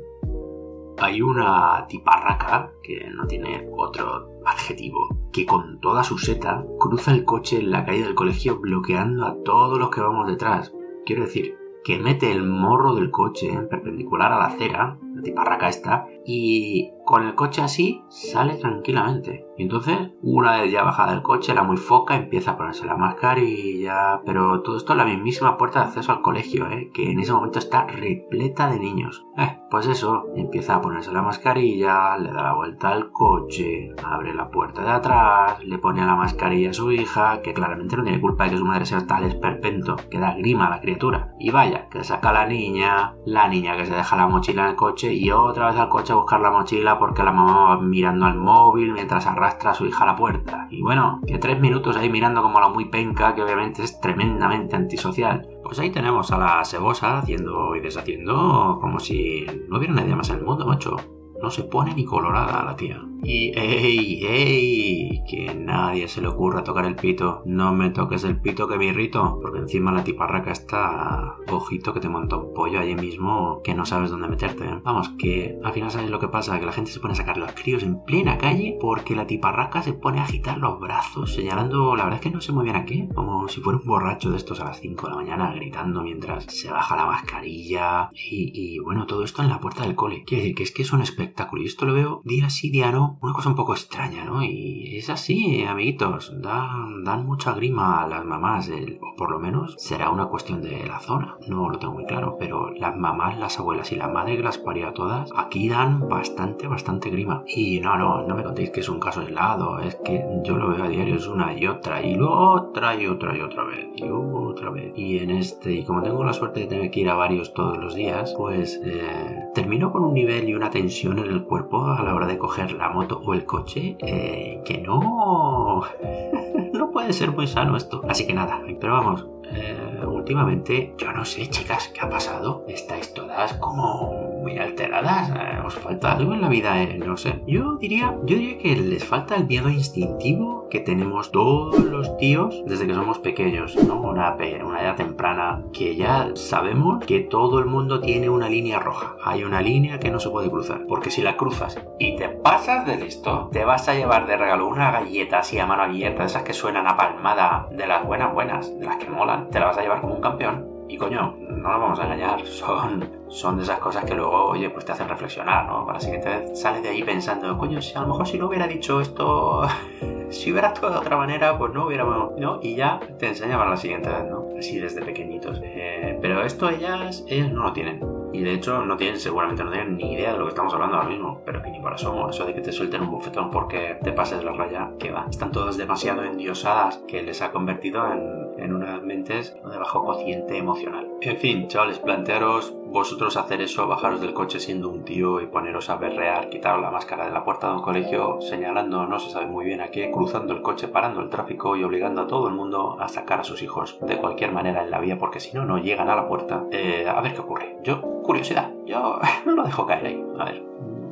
Hay 0.99 1.21
una 1.21 1.85
tiparraca, 1.89 2.71
que 2.81 3.05
no 3.09 3.27
tiene 3.27 3.67
otro 3.75 4.29
adjetivo, 4.45 5.09
que 5.33 5.45
con 5.45 5.81
toda 5.81 6.05
su 6.05 6.17
seta 6.17 6.63
cruza 6.79 7.11
el 7.11 7.25
coche 7.25 7.59
en 7.59 7.69
la 7.69 7.83
calle 7.83 8.03
del 8.03 8.15
colegio 8.15 8.59
bloqueando 8.59 9.25
a 9.25 9.43
todos 9.43 9.77
los 9.77 9.89
que 9.89 9.99
vamos 9.99 10.27
detrás. 10.27 10.71
Quiero 11.05 11.23
decir, 11.23 11.57
que 11.83 11.99
mete 11.99 12.31
el 12.31 12.43
morro 12.43 12.93
del 12.93 13.11
coche 13.11 13.51
en 13.51 13.67
perpendicular 13.67 14.31
a 14.31 14.39
la 14.39 14.45
acera, 14.45 14.99
la 15.15 15.21
tiparraca 15.21 15.67
esta, 15.67 16.07
y 16.25 16.91
con 17.11 17.27
el 17.27 17.35
coche 17.35 17.61
así 17.61 18.05
sale 18.07 18.55
tranquilamente. 18.55 19.45
Y 19.57 19.63
entonces, 19.63 19.97
una 20.23 20.61
vez 20.61 20.71
ya 20.71 20.81
bajada 20.81 21.11
del 21.11 21.21
coche, 21.21 21.53
la 21.53 21.61
muy 21.61 21.75
foca 21.75 22.15
empieza 22.15 22.51
a 22.51 22.57
ponerse 22.57 22.85
la 22.85 22.95
mascarilla, 22.95 24.21
pero 24.25 24.61
todo 24.61 24.77
esto 24.77 24.93
en 24.93 24.99
la 24.99 25.05
mismísima 25.05 25.57
puerta 25.57 25.79
de 25.79 25.85
acceso 25.87 26.13
al 26.13 26.21
colegio, 26.21 26.67
¿eh? 26.71 26.89
que 26.93 27.11
en 27.11 27.19
ese 27.19 27.33
momento 27.33 27.59
está 27.59 27.85
repleta 27.85 28.69
de 28.69 28.79
niños. 28.79 29.25
Eh, 29.37 29.59
pues 29.69 29.87
eso, 29.87 30.25
empieza 30.35 30.75
a 30.75 30.81
ponerse 30.81 31.11
la 31.11 31.21
mascarilla, 31.21 32.17
le 32.17 32.31
da 32.31 32.43
la 32.43 32.53
vuelta 32.53 32.89
al 32.89 33.11
coche, 33.11 33.89
abre 34.03 34.33
la 34.33 34.49
puerta 34.49 34.81
de 34.81 34.91
atrás, 34.91 35.63
le 35.63 35.77
pone 35.77 36.05
la 36.05 36.15
mascarilla 36.15 36.69
a 36.69 36.73
su 36.73 36.91
hija, 36.91 37.41
que 37.41 37.53
claramente 37.53 37.97
no 37.97 38.03
tiene 38.03 38.21
culpa 38.21 38.45
de 38.45 38.51
que 38.51 38.57
su 38.57 38.65
madre 38.65 38.85
sea 38.85 39.05
tal 39.05 39.25
esperpento, 39.25 39.97
que 40.09 40.17
da 40.17 40.33
grima 40.33 40.67
a 40.67 40.71
la 40.71 40.81
criatura. 40.81 41.33
Y 41.39 41.51
vaya, 41.51 41.89
que 41.89 42.03
saca 42.03 42.29
a 42.29 42.33
la 42.33 42.47
niña, 42.47 43.15
la 43.25 43.47
niña 43.47 43.75
que 43.75 43.85
se 43.85 43.95
deja 43.95 44.15
la 44.15 44.27
mochila 44.27 44.63
en 44.63 44.69
el 44.69 44.75
coche 44.75 45.13
y 45.13 45.29
otra 45.31 45.67
vez 45.67 45.77
al 45.77 45.89
coche 45.89 46.13
a 46.13 46.17
buscar 46.17 46.39
la 46.39 46.51
mochila 46.51 47.00
porque 47.01 47.23
la 47.23 47.31
mamá 47.31 47.69
va 47.69 47.81
mirando 47.81 48.27
al 48.27 48.37
móvil 48.37 48.93
mientras 48.93 49.25
arrastra 49.25 49.71
a 49.71 49.73
su 49.73 49.87
hija 49.87 50.03
a 50.03 50.05
la 50.05 50.15
puerta. 50.15 50.67
Y 50.69 50.83
bueno, 50.83 51.19
que 51.25 51.39
tres 51.39 51.59
minutos 51.59 51.97
ahí 51.97 52.11
mirando 52.11 52.43
como 52.43 52.59
la 52.59 52.69
muy 52.69 52.85
penca, 52.85 53.33
que 53.33 53.41
obviamente 53.41 53.81
es 53.81 53.99
tremendamente 53.99 54.75
antisocial. 54.75 55.49
Pues 55.63 55.79
ahí 55.79 55.89
tenemos 55.89 56.29
a 56.31 56.37
la 56.37 56.63
sebosa 56.63 57.17
haciendo 57.17 57.75
y 57.75 57.79
deshaciendo 57.79 58.77
como 58.79 58.99
si 58.99 59.47
no 59.67 59.79
hubiera 59.79 59.95
nadie 59.95 60.15
más 60.15 60.29
en 60.29 60.37
el 60.37 60.45
mundo, 60.45 60.67
macho. 60.67 60.95
No 61.41 61.49
se 61.49 61.63
pone 61.63 61.95
ni 61.95 62.05
colorada 62.05 62.63
la 62.63 62.75
tía. 62.75 63.01
Y 63.23 63.51
¡ey! 63.55 64.25
¡ey! 64.25 65.23
Que 65.29 65.53
nadie 65.55 66.07
se 66.07 66.21
le 66.21 66.27
ocurra 66.27 66.63
tocar 66.63 66.85
el 66.85 66.95
pito. 66.95 67.41
No 67.45 67.73
me 67.73 67.89
toques 67.89 68.23
el 68.23 68.39
pito 68.41 68.67
que 68.67 68.77
me 68.77 68.85
irrito. 68.85 69.39
Porque 69.41 69.59
encima 69.59 69.91
la 69.91 70.03
tiparraca 70.03 70.51
está. 70.51 71.35
Ojito 71.51 71.93
que 71.93 71.99
te 71.99 72.09
monta 72.09 72.37
un 72.37 72.53
pollo 72.53 72.79
allí 72.79 72.95
mismo 72.95 73.61
que 73.63 73.73
no 73.73 73.85
sabes 73.85 74.11
dónde 74.11 74.27
meterte. 74.27 74.65
Vamos, 74.83 75.09
que 75.17 75.59
al 75.63 75.73
final 75.73 75.91
sabes 75.91 76.09
lo 76.09 76.19
que 76.19 76.27
pasa, 76.27 76.59
que 76.59 76.65
la 76.65 76.71
gente 76.71 76.91
se 76.91 76.99
pone 76.99 77.13
a 77.13 77.17
sacar 77.17 77.37
los 77.37 77.51
críos 77.53 77.83
en 77.83 78.03
plena 78.03 78.37
calle 78.37 78.77
porque 78.79 79.15
la 79.15 79.27
tiparraca 79.27 79.81
se 79.81 79.93
pone 79.93 80.19
a 80.19 80.23
agitar 80.23 80.57
los 80.57 80.79
brazos, 80.79 81.33
señalando, 81.33 81.95
la 81.95 82.03
verdad 82.03 82.19
es 82.19 82.23
que 82.23 82.31
no 82.31 82.41
sé 82.41 82.51
muy 82.51 82.63
bien 82.63 82.75
a 82.75 82.85
qué, 82.85 83.09
como 83.13 83.47
si 83.47 83.61
fuera 83.61 83.79
un 83.79 83.85
borracho 83.85 84.31
de 84.31 84.37
estos 84.37 84.59
a 84.59 84.65
las 84.65 84.79
5 84.79 85.07
de 85.07 85.09
la 85.11 85.15
mañana 85.17 85.53
gritando 85.53 86.03
mientras 86.03 86.45
se 86.45 86.71
baja 86.71 86.95
la 86.95 87.05
mascarilla. 87.05 88.09
Y, 88.13 88.51
y 88.53 88.79
bueno, 88.79 89.05
todo 89.05 89.23
esto 89.23 89.41
en 89.41 89.49
la 89.49 89.59
puerta 89.59 89.83
del 89.83 89.95
cole. 89.95 90.23
Quiere 90.25 90.43
decir 90.43 90.55
que 90.55 90.63
es 90.63 90.71
que 90.71 90.81
es 90.81 90.93
un 90.93 91.01
espectáculo. 91.01 91.61
Y 91.61 91.65
esto 91.65 91.85
lo 91.85 91.93
veo 91.93 92.21
día 92.25 92.49
sí, 92.49 92.69
día 92.69 92.91
no 92.91 93.10
una 93.21 93.33
cosa 93.33 93.49
un 93.49 93.55
poco 93.55 93.73
extraña, 93.73 94.23
¿no? 94.25 94.43
Y 94.43 94.97
es 94.97 95.09
así, 95.09 95.63
amiguitos, 95.63 96.33
dan, 96.41 97.03
dan 97.03 97.25
mucha 97.25 97.53
grima 97.53 98.01
a 98.01 98.07
las 98.07 98.25
mamás, 98.25 98.69
o 98.69 99.15
por 99.15 99.31
lo 99.31 99.39
menos 99.39 99.75
será 99.77 100.09
una 100.09 100.25
cuestión 100.27 100.61
de 100.61 100.85
la 100.85 100.99
zona, 100.99 101.37
no 101.47 101.69
lo 101.69 101.79
tengo 101.79 101.93
muy 101.93 102.05
claro, 102.05 102.37
pero 102.39 102.71
las 102.71 102.95
mamás, 102.95 103.37
las 103.37 103.59
abuelas 103.59 103.91
y 103.91 103.95
la 103.95 104.07
madre 104.07 104.37
que 104.37 104.43
las 104.43 104.57
parió 104.57 104.89
a 104.89 104.93
todas, 104.93 105.29
aquí 105.35 105.69
dan 105.69 106.07
bastante, 106.07 106.67
bastante 106.67 107.09
grima. 107.09 107.43
Y 107.47 107.79
no, 107.79 107.97
no, 107.97 108.27
no 108.27 108.35
me 108.35 108.43
contéis 108.43 108.69
que 108.71 108.81
es 108.81 108.89
un 108.89 108.99
caso 108.99 109.21
aislado, 109.21 109.79
es 109.79 109.95
que 110.03 110.23
yo 110.43 110.57
lo 110.57 110.69
veo 110.69 110.83
a 110.83 110.89
diario, 110.89 111.15
es 111.15 111.27
una 111.27 111.53
y 111.57 111.67
otra, 111.67 112.05
y 112.05 112.17
otra 112.19 112.95
y 112.95 113.07
otra 113.07 113.35
y 113.35 113.41
otra 113.41 113.63
vez, 113.63 113.87
y 113.95 114.03
otra 114.09 114.69
vez. 114.71 114.93
Y 114.95 115.19
en 115.19 115.31
este, 115.31 115.73
y 115.73 115.83
como 115.83 116.01
tengo 116.01 116.23
la 116.23 116.33
suerte 116.33 116.61
de 116.61 116.67
tener 116.67 116.91
que 116.91 117.01
ir 117.01 117.09
a 117.09 117.15
varios 117.15 117.53
todos 117.53 117.77
los 117.77 117.95
días, 117.95 118.33
pues 118.37 118.79
eh, 118.83 119.49
termino 119.53 119.91
con 119.91 120.03
un 120.03 120.13
nivel 120.13 120.49
y 120.49 120.53
una 120.53 120.69
tensión 120.69 121.19
en 121.19 121.25
el 121.25 121.43
cuerpo 121.43 121.85
a 121.85 122.03
la 122.03 122.15
hora 122.15 122.27
de 122.27 122.37
coger 122.37 122.73
la 122.73 122.89
moto 122.89 123.00
o 123.09 123.33
el 123.33 123.45
coche, 123.45 123.97
eh, 123.99 124.61
que 124.65 124.77
no... 124.79 125.83
no 126.73 126.91
puede 126.91 127.13
ser 127.13 127.31
muy 127.31 127.47
sano 127.47 127.77
esto. 127.77 128.01
Así 128.07 128.25
que 128.25 128.33
nada, 128.33 128.61
pero 128.79 128.93
vamos, 128.93 129.27
eh, 129.53 130.05
últimamente, 130.05 130.93
yo 130.97 131.11
no 131.11 131.25
sé, 131.25 131.47
chicas, 131.47 131.89
¿qué 131.93 132.01
ha 132.01 132.09
pasado? 132.09 132.65
Estáis 132.67 133.13
todas 133.13 133.53
como 133.55 134.39
muy 134.41 134.57
alteradas. 134.57 135.29
Eh, 135.29 135.61
¿Os 135.65 135.75
falta 135.75 136.13
algo 136.13 136.33
en 136.33 136.41
la 136.41 136.49
vida? 136.49 136.75
No 136.97 137.17
sé. 137.17 137.41
Yo 137.47 137.75
diría, 137.75 138.15
yo 138.25 138.37
diría 138.37 138.57
que 138.57 138.75
les 138.75 139.03
falta 139.03 139.35
el 139.35 139.47
miedo 139.47 139.69
instintivo 139.69 140.60
que 140.71 140.79
tenemos 140.79 141.31
todos 141.31 141.83
los 141.83 142.17
tíos 142.17 142.63
desde 142.65 142.87
que 142.87 142.95
somos 142.95 143.19
pequeños, 143.19 143.75
¿no? 143.75 143.99
Una, 144.01 144.35
una 144.65 144.81
edad 144.81 144.95
temprana 144.95 145.61
que 145.73 145.95
ya 145.95 146.31
sabemos 146.33 147.05
que 147.05 147.19
todo 147.19 147.59
el 147.59 147.65
mundo 147.65 147.99
tiene 147.99 148.29
una 148.29 148.49
línea 148.49 148.79
roja. 148.79 149.15
Hay 149.23 149.43
una 149.43 149.61
línea 149.61 149.99
que 149.99 150.09
no 150.09 150.19
se 150.19 150.29
puede 150.29 150.49
cruzar. 150.49 150.85
Porque 150.87 151.11
si 151.11 151.21
la 151.21 151.35
cruzas 151.35 151.77
y 151.99 152.15
te 152.15 152.29
pasas 152.29 152.85
de 152.85 152.95
listo, 152.95 153.49
te 153.51 153.65
vas 153.65 153.87
a 153.89 153.93
llevar 153.93 154.25
de 154.25 154.37
regalo 154.37 154.67
una 154.67 154.91
galleta 154.91 155.39
así 155.39 155.59
a 155.59 155.65
mano 155.65 155.83
abierta, 155.83 156.23
esas 156.23 156.43
que 156.43 156.53
suenan 156.53 156.87
a 156.87 156.95
palmada, 156.95 157.67
de 157.71 157.85
las 157.85 158.05
buenas 158.05 158.33
buenas, 158.33 158.79
de 158.79 158.85
las 158.85 158.95
que 158.95 159.09
molan. 159.09 159.49
Te 159.49 159.59
la 159.59 159.67
vas 159.67 159.77
a 159.77 159.81
llevar 159.81 160.01
como 160.01 160.15
un 160.15 160.21
campeón. 160.21 160.67
Y 160.87 160.97
coño, 160.97 161.35
no 161.49 161.69
nos 161.69 161.81
vamos 161.81 161.99
a 161.99 162.03
engañar, 162.03 162.45
son, 162.45 163.09
son 163.27 163.57
de 163.57 163.63
esas 163.63 163.79
cosas 163.79 164.05
que 164.05 164.15
luego, 164.15 164.45
oye, 164.45 164.69
pues 164.69 164.85
te 164.85 164.93
hacen 164.93 165.09
reflexionar, 165.09 165.65
¿no? 165.65 165.85
Para 165.85 165.97
la 165.97 166.01
siguiente 166.01 166.29
vez 166.29 166.61
sales 166.61 166.81
de 166.81 166.89
ahí 166.89 167.03
pensando, 167.03 167.57
coño, 167.57 167.81
si 167.81 167.95
a 167.97 168.01
lo 168.01 168.07
mejor 168.07 168.27
si 168.27 168.37
no 168.37 168.47
hubiera 168.47 168.67
dicho 168.67 169.01
esto, 169.01 169.67
si 170.31 170.51
hubiera 170.51 170.69
actuado 170.69 170.95
de 170.95 170.99
otra 171.01 171.17
manera, 171.17 171.57
pues 171.57 171.73
no 171.73 171.85
hubiéramos, 171.87 172.33
¿no? 172.37 172.59
Y 172.61 172.75
ya 172.75 172.99
te 173.19 173.27
enseña 173.27 173.57
para 173.57 173.71
la 173.71 173.77
siguiente 173.77 174.09
vez, 174.09 174.25
¿no? 174.29 174.49
Así 174.57 174.79
desde 174.79 175.01
pequeñitos. 175.01 175.59
Eh, 175.63 176.17
pero 176.21 176.43
esto 176.43 176.69
ellas, 176.69 177.23
ellas 177.27 177.51
no 177.51 177.63
lo 177.63 177.73
tienen. 177.73 178.01
Y 178.33 178.41
de 178.43 178.53
hecho 178.53 178.85
no 178.85 178.95
tienen, 178.95 179.19
seguramente 179.19 179.63
no 179.63 179.71
tienen 179.71 179.97
ni 179.97 180.13
idea 180.13 180.31
de 180.33 180.39
lo 180.39 180.45
que 180.45 180.49
estamos 180.49 180.73
hablando 180.73 180.97
ahora 180.97 181.09
mismo, 181.09 181.41
pero 181.45 181.61
que 181.61 181.69
ni 181.69 181.81
para 181.81 181.95
asomo. 181.95 182.29
Eso 182.29 182.45
de 182.45 182.53
que 182.53 182.61
te 182.61 182.71
suelten 182.71 183.01
un 183.01 183.11
bufetón 183.11 183.51
porque 183.51 183.97
te 184.01 184.13
pases 184.13 184.43
la 184.43 184.53
raya, 184.53 184.91
que 184.99 185.11
va. 185.11 185.27
Están 185.29 185.51
todas 185.51 185.77
demasiado 185.77 186.23
endiosadas 186.23 187.03
que 187.07 187.21
les 187.21 187.41
ha 187.41 187.51
convertido 187.51 188.05
en, 188.11 188.50
en 188.61 188.73
unas 188.73 189.01
mentes 189.01 189.55
de 189.55 189.77
bajo 189.77 190.05
cociente 190.05 190.57
emocional. 190.57 191.07
En 191.21 191.37
fin, 191.37 191.67
chavales, 191.67 191.99
plantearos 191.99 192.73
vosotros 192.91 193.37
hacer 193.37 193.61
eso, 193.61 193.87
bajaros 193.87 194.19
del 194.19 194.33
coche 194.33 194.59
siendo 194.59 194.89
un 194.89 195.03
tío 195.05 195.39
y 195.39 195.47
poneros 195.47 195.89
a 195.89 195.95
berrear, 195.95 196.49
quitaros 196.49 196.81
la 196.81 196.91
máscara 196.91 197.25
de 197.25 197.31
la 197.31 197.43
puerta 197.43 197.69
de 197.69 197.75
un 197.75 197.81
colegio, 197.81 198.41
señalando 198.41 199.05
no 199.05 199.17
se 199.19 199.29
sabe 199.29 199.47
muy 199.47 199.65
bien 199.65 199.81
a 199.81 199.87
qué, 199.87 200.11
cruzando 200.11 200.53
el 200.53 200.61
coche, 200.61 200.89
parando 200.89 201.21
el 201.21 201.29
tráfico 201.29 201.75
y 201.75 201.83
obligando 201.83 202.21
a 202.21 202.27
todo 202.27 202.47
el 202.47 202.53
mundo 202.53 202.97
a 202.99 203.07
sacar 203.07 203.39
a 203.39 203.43
sus 203.43 203.61
hijos 203.61 203.97
de 204.01 204.17
cualquier 204.17 204.51
manera 204.51 204.83
en 204.83 204.91
la 204.91 204.99
vía 204.99 205.17
porque 205.17 205.39
si 205.39 205.55
no, 205.55 205.65
no 205.65 205.77
llegan 205.77 206.09
a 206.09 206.15
la 206.15 206.27
puerta. 206.27 206.65
Eh, 206.71 207.05
a 207.07 207.21
ver 207.21 207.33
qué 207.33 207.41
ocurre. 207.41 207.77
Yo, 207.83 208.01
curiosidad, 208.23 208.71
yo 208.85 209.19
no 209.45 209.55
lo 209.55 209.63
dejo 209.63 209.85
caer 209.85 210.07
ahí. 210.07 210.25
A 210.37 210.45
ver, 210.45 210.63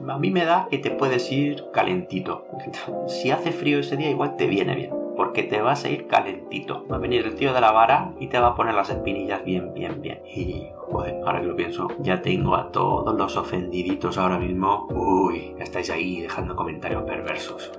a 0.09 0.17
mí 0.17 0.31
me 0.31 0.43
da 0.43 0.67
que 0.69 0.79
te 0.79 0.91
puedes 0.91 1.31
ir 1.31 1.65
calentito. 1.71 2.45
Si 3.07 3.31
hace 3.31 3.51
frío 3.51 3.79
ese 3.79 3.97
día, 3.97 4.09
igual 4.09 4.35
te 4.35 4.47
viene 4.47 4.75
bien 4.75 4.98
porque 5.19 5.43
te 5.43 5.59
vas 5.59 5.83
a 5.83 5.89
ir 5.89 6.07
calentito. 6.07 6.85
Va 6.89 6.95
a 6.95 6.99
venir 6.99 7.25
el 7.25 7.35
tío 7.35 7.53
de 7.53 7.59
la 7.59 7.73
vara 7.73 8.13
y 8.21 8.27
te 8.27 8.39
va 8.39 8.47
a 8.47 8.55
poner 8.55 8.73
las 8.73 8.89
espinillas 8.89 9.43
bien, 9.43 9.73
bien, 9.73 10.01
bien. 10.01 10.21
Y, 10.25 10.69
joder, 10.77 11.21
ahora 11.25 11.41
que 11.41 11.47
lo 11.47 11.57
pienso, 11.57 11.89
ya 11.99 12.21
tengo 12.21 12.55
a 12.55 12.71
todos 12.71 13.13
los 13.17 13.35
ofendiditos 13.35 14.17
ahora 14.17 14.39
mismo. 14.39 14.87
Uy, 14.89 15.55
estáis 15.59 15.89
ahí 15.89 16.21
dejando 16.21 16.55
comentarios 16.55 17.03
perversos. 17.03 17.69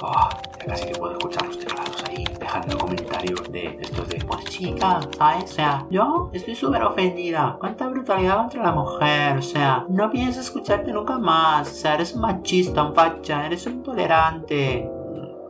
Oh, 0.00 0.28
ya 0.58 0.64
casi 0.64 0.86
que 0.86 0.98
puedo 0.98 1.12
escuchar 1.12 1.46
los 1.46 1.58
teclados 1.58 2.02
ahí, 2.08 2.24
dejando 2.40 2.78
comentarios 2.78 3.52
de 3.52 3.78
estos 3.78 4.08
de, 4.08 4.24
pues 4.26 4.44
chica, 4.46 5.00
a 5.18 5.36
o 5.36 5.46
sea, 5.46 5.86
yo 5.90 6.30
estoy 6.32 6.54
súper 6.54 6.82
ofendida. 6.82 7.58
Cuánta 7.60 7.88
brutalidad 7.88 8.38
contra 8.38 8.62
la 8.62 8.72
mujer, 8.72 9.36
o 9.36 9.42
sea, 9.42 9.84
no 9.90 10.10
pienso 10.10 10.40
escucharte 10.40 10.92
nunca 10.92 11.18
más. 11.18 11.70
O 11.70 11.74
sea, 11.74 11.96
eres 11.96 12.14
un 12.14 12.22
machista, 12.22 12.84
un 12.84 12.94
facha, 12.94 13.44
eres 13.44 13.66
un 13.66 13.74
intolerante. 13.74 14.95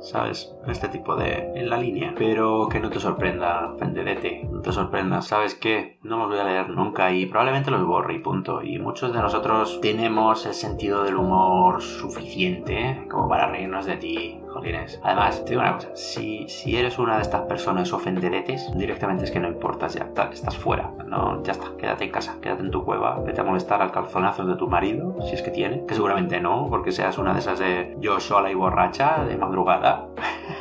¿Sabes? 0.06 0.54
Este 0.66 0.88
tipo 0.88 1.16
de... 1.16 1.52
en 1.54 1.68
la 1.68 1.78
línea. 1.78 2.14
Pero 2.16 2.68
que 2.70 2.80
no 2.80 2.90
te 2.90 3.00
sorprenda, 3.00 3.74
Fendedete, 3.78 4.48
te 4.66 4.72
sorprenda. 4.72 5.22
¿Sabes 5.22 5.54
qué? 5.54 5.98
No 6.02 6.18
los 6.18 6.28
voy 6.28 6.38
a 6.38 6.44
leer 6.44 6.70
nunca 6.70 7.12
y 7.12 7.26
probablemente 7.26 7.70
los 7.70 7.86
borre 7.86 8.14
y 8.14 8.18
punto. 8.18 8.64
Y 8.64 8.80
muchos 8.80 9.12
de 9.12 9.20
nosotros 9.20 9.80
tenemos 9.80 10.44
el 10.44 10.54
sentido 10.54 11.04
del 11.04 11.14
humor 11.14 11.80
suficiente 11.80 13.06
como 13.08 13.28
para 13.28 13.46
reírnos 13.46 13.86
de 13.86 13.96
ti, 13.96 14.40
Jolines. 14.48 15.00
Además, 15.04 15.44
te 15.44 15.50
digo 15.50 15.62
una 15.62 15.74
cosa, 15.74 15.94
si, 15.94 16.48
si 16.48 16.76
eres 16.76 16.98
una 16.98 17.16
de 17.16 17.22
estas 17.22 17.42
personas 17.42 17.92
ofenderetes, 17.92 18.68
directamente 18.74 19.24
es 19.24 19.30
que 19.30 19.38
no 19.38 19.46
importas 19.46 19.94
ya, 19.94 20.10
estás 20.32 20.56
fuera. 20.56 20.90
No, 21.06 21.44
ya 21.44 21.52
está, 21.52 21.68
quédate 21.78 22.04
en 22.04 22.10
casa, 22.10 22.36
quédate 22.42 22.62
en 22.62 22.72
tu 22.72 22.84
cueva, 22.84 23.20
vete 23.20 23.40
a 23.40 23.44
molestar 23.44 23.80
al 23.82 23.92
calzonazo 23.92 24.44
de 24.46 24.56
tu 24.56 24.66
marido, 24.66 25.16
si 25.28 25.34
es 25.34 25.42
que 25.42 25.52
tiene, 25.52 25.86
que 25.86 25.94
seguramente 25.94 26.40
no, 26.40 26.66
porque 26.68 26.90
seas 26.90 27.18
una 27.18 27.34
de 27.34 27.38
esas 27.38 27.60
de 27.60 27.96
yo 28.00 28.18
sola 28.18 28.50
y 28.50 28.54
borracha 28.54 29.24
de 29.24 29.36
madrugada. 29.36 30.08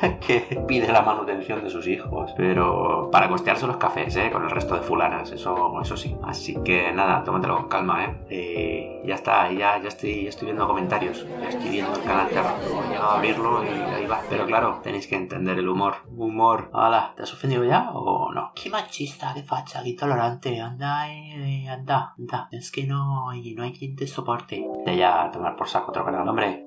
que 0.26 0.64
pide 0.68 0.92
la 0.92 1.02
manutención 1.02 1.64
de 1.64 1.70
sus 1.70 1.88
hijos, 1.88 2.34
pero 2.36 3.10
para 3.12 3.30
costearse 3.30 3.68
los 3.68 3.78
cafés, 3.78 3.95
¿eh? 3.98 4.30
Con 4.32 4.44
el 4.44 4.50
resto 4.50 4.76
de 4.76 4.82
fulanas, 4.82 5.32
eso, 5.32 5.80
eso 5.82 5.98
sí. 5.98 6.16
Así 6.24 6.56
que 6.64 6.92
nada, 6.92 7.24
tómatelo 7.24 7.58
con 7.58 7.70
calma, 7.70 8.06
¿eh? 8.06 8.26
eh 8.30 9.02
ya 9.06 9.16
está, 9.16 9.52
ya, 9.52 9.82
ya, 9.82 9.88
estoy, 9.88 10.24
ya 10.24 10.30
estoy 10.30 10.46
viendo 10.46 10.68
comentarios, 10.68 11.26
ya 11.42 11.50
estoy 11.50 11.70
viendo 11.70 11.94
el 11.94 12.04
canal 12.04 12.28
cerrado, 12.30 12.58
he 12.58 12.90
llegado 12.90 13.10
a 13.10 13.16
abrirlo 13.18 13.64
y 13.64 13.68
ahí 13.68 14.06
va. 14.06 14.22
Pero 14.30 14.46
claro, 14.46 14.80
tenéis 14.84 15.08
que 15.08 15.16
entender 15.16 15.60
el 15.60 15.70
humor. 15.70 15.96
Humor. 16.16 16.70
Hola, 16.74 17.14
¿te 17.16 17.24
has 17.24 17.34
ofendido 17.34 17.64
ya 17.64 17.92
o 17.92 18.32
no? 18.34 18.52
Qué 18.56 18.70
machista, 18.70 19.34
qué 19.34 19.44
facha, 19.44 19.84
qué 19.84 19.94
tolerante. 19.94 20.60
Anda, 20.60 21.12
eh, 21.12 21.68
anda, 21.70 22.14
anda. 22.18 22.48
Es 22.52 22.72
que 22.72 22.86
no, 22.86 23.32
no 23.32 23.64
hay 23.64 23.74
quien 23.74 23.96
te 23.96 24.08
soporte. 24.08 24.66
De 24.86 24.98
ya 24.98 25.24
a 25.24 25.32
tomar 25.32 25.56
por 25.56 25.68
saco 25.68 25.92
otro 25.92 26.04
canal, 26.04 26.28
hombre. 26.28 26.66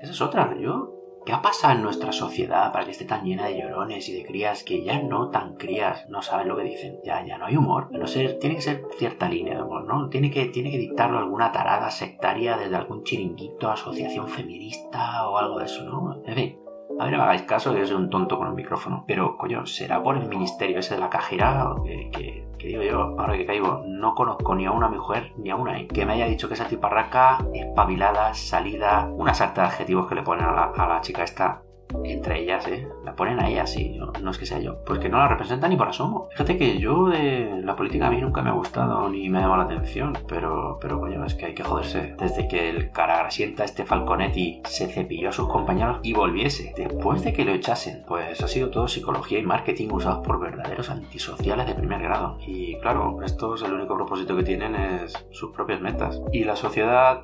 Esa 0.00 0.12
es 0.12 0.20
otra, 0.20 0.56
yo 0.58 0.97
¿Qué 1.28 1.34
ha 1.34 1.42
pasado 1.42 1.74
en 1.74 1.82
nuestra 1.82 2.10
sociedad 2.10 2.72
para 2.72 2.86
que 2.86 2.92
esté 2.92 3.04
tan 3.04 3.22
llena 3.22 3.48
de 3.48 3.58
llorones 3.58 4.08
y 4.08 4.14
de 4.14 4.24
crías 4.24 4.64
que 4.64 4.82
ya 4.82 5.02
no 5.02 5.28
tan 5.28 5.56
crías 5.56 6.08
no 6.08 6.22
saben 6.22 6.48
lo 6.48 6.56
que 6.56 6.62
dicen? 6.62 7.00
Ya, 7.04 7.22
ya 7.22 7.36
no 7.36 7.44
hay 7.44 7.56
humor. 7.58 7.88
No 7.90 8.06
sé, 8.06 8.38
tiene 8.40 8.56
que 8.56 8.62
ser 8.62 8.86
cierta 8.96 9.28
línea 9.28 9.56
de 9.56 9.62
humor, 9.62 9.84
¿no? 9.84 10.08
Tiene 10.08 10.30
que, 10.30 10.46
tiene 10.46 10.70
que 10.70 10.78
dictarlo 10.78 11.18
alguna 11.18 11.52
tarada 11.52 11.90
sectaria 11.90 12.56
desde 12.56 12.76
algún 12.76 13.04
chiringuito, 13.04 13.70
asociación 13.70 14.26
feminista 14.26 15.28
o 15.28 15.36
algo 15.36 15.58
de 15.58 15.66
eso, 15.66 15.84
¿no? 15.84 16.22
En 16.24 16.34
fin, 16.34 16.58
a 16.98 17.04
ver, 17.04 17.12
no 17.12 17.18
me 17.18 17.24
hagáis 17.24 17.42
caso 17.42 17.72
que 17.72 17.80
yo 17.80 17.86
soy 17.86 17.96
un 17.96 18.10
tonto 18.10 18.38
con 18.38 18.48
un 18.48 18.54
micrófono. 18.54 19.04
Pero, 19.06 19.36
coño, 19.36 19.66
¿será 19.66 20.02
por 20.02 20.16
el 20.16 20.28
ministerio 20.28 20.80
ese 20.80 20.94
de 20.94 21.00
la 21.00 21.08
cajera? 21.08 21.74
Que, 21.84 22.46
digo 22.58 22.82
yo, 22.82 23.14
ahora 23.18 23.36
que 23.36 23.46
caigo, 23.46 23.82
no 23.86 24.14
conozco 24.14 24.54
ni 24.54 24.66
a 24.66 24.72
una 24.72 24.88
mujer 24.88 25.32
ni 25.36 25.50
a 25.50 25.56
una 25.56 25.86
que 25.86 26.04
me 26.04 26.14
haya 26.14 26.26
dicho 26.26 26.48
que 26.48 26.54
esa 26.54 26.66
tiparraca, 26.66 27.38
espabilada, 27.54 28.34
salida, 28.34 29.08
una 29.12 29.32
sarta 29.32 29.62
de 29.62 29.68
adjetivos 29.68 30.08
que 30.08 30.16
le 30.16 30.22
ponen 30.22 30.46
a 30.46 30.86
la 30.88 31.00
chica 31.00 31.22
esta 31.22 31.62
entre 32.04 32.42
ellas, 32.42 32.66
¿eh? 32.68 32.88
La 33.04 33.14
ponen 33.14 33.40
a 33.40 33.48
ella, 33.48 33.66
sí, 33.66 33.98
no, 33.98 34.30
es 34.30 34.38
que 34.38 34.46
sea 34.46 34.60
yo. 34.60 34.82
Pues 34.84 34.98
que 34.98 35.08
no 35.08 35.18
la 35.18 35.28
representa 35.28 35.68
ni 35.68 35.76
por 35.76 35.88
asomo. 35.88 36.28
Fíjate 36.32 36.56
que 36.56 36.78
yo 36.78 37.08
de 37.08 37.60
la 37.62 37.76
política 37.76 38.08
a 38.08 38.10
mí 38.10 38.20
nunca 38.20 38.42
me 38.42 38.50
ha 38.50 38.54
gustado 38.54 39.08
ni 39.08 39.28
me 39.28 39.38
ha 39.38 39.42
llamado 39.42 39.62
la 39.62 39.64
atención, 39.64 40.16
pero, 40.26 40.78
pero 40.80 41.00
coño, 41.00 41.24
es 41.24 41.34
que 41.34 41.46
hay 41.46 41.54
que 41.54 41.62
joderse. 41.62 42.14
Desde 42.18 42.48
que 42.48 42.70
el 42.70 42.90
caragrasienta 42.90 43.64
este 43.64 43.84
Falconetti 43.84 44.62
se 44.64 44.88
cepilló 44.88 45.30
a 45.30 45.32
sus 45.32 45.48
compañeros 45.48 46.00
y 46.02 46.12
volviese, 46.12 46.72
después 46.76 47.22
de 47.24 47.32
que 47.32 47.44
lo 47.44 47.52
echasen, 47.52 48.04
pues 48.06 48.40
ha 48.42 48.48
sido 48.48 48.70
todo 48.70 48.88
psicología 48.88 49.38
y 49.38 49.46
marketing 49.46 49.88
usados 49.90 50.26
por 50.26 50.40
verdaderos 50.40 50.90
antisociales 50.90 51.66
de 51.66 51.74
primer 51.74 52.02
grado. 52.02 52.38
Y 52.46 52.78
claro, 52.78 53.18
estos 53.24 53.62
el 53.62 53.72
único 53.72 53.96
propósito 53.96 54.36
que 54.36 54.42
tienen 54.42 54.74
es 54.74 55.12
sus 55.30 55.52
propias 55.52 55.80
metas. 55.80 56.20
Y 56.32 56.44
la 56.44 56.56
sociedad 56.56 57.22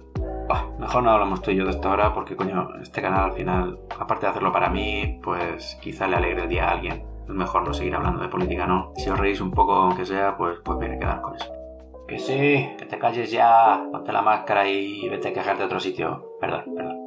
mejor 0.78 1.02
no 1.02 1.10
hablamos 1.10 1.42
tú 1.42 1.50
y 1.50 1.56
yo 1.56 1.64
de 1.64 1.70
esto 1.70 1.88
ahora 1.88 2.12
porque, 2.12 2.36
coño, 2.36 2.68
este 2.80 3.02
canal 3.02 3.24
al 3.24 3.32
final, 3.32 3.78
aparte 3.98 4.26
de 4.26 4.30
hacerlo 4.30 4.52
para 4.52 4.68
mí, 4.68 5.20
pues 5.22 5.78
quizá 5.80 6.06
le 6.06 6.16
alegre 6.16 6.42
el 6.42 6.48
día 6.48 6.68
a 6.68 6.72
alguien. 6.72 7.04
Es 7.24 7.30
mejor 7.30 7.66
no 7.66 7.72
seguir 7.72 7.94
hablando 7.94 8.20
de 8.20 8.28
política, 8.28 8.66
¿no? 8.66 8.92
Si 8.96 9.08
os 9.08 9.18
reís 9.18 9.40
un 9.40 9.50
poco, 9.50 9.72
aunque 9.72 10.04
sea, 10.04 10.36
pues, 10.36 10.58
pues 10.64 10.78
viene 10.78 10.96
a 10.96 10.98
quedar 10.98 11.20
con 11.22 11.34
eso. 11.36 11.50
Que 12.06 12.18
sí, 12.18 12.68
que 12.76 12.84
te 12.84 12.98
calles 12.98 13.30
ya, 13.30 13.88
ponte 13.90 14.12
la 14.12 14.20
máscara 14.20 14.68
y 14.68 15.08
vete 15.08 15.28
a 15.28 15.32
quejarte 15.32 15.62
a 15.62 15.66
otro 15.66 15.80
sitio. 15.80 16.36
Perdón, 16.38 16.64
perdón. 16.76 16.98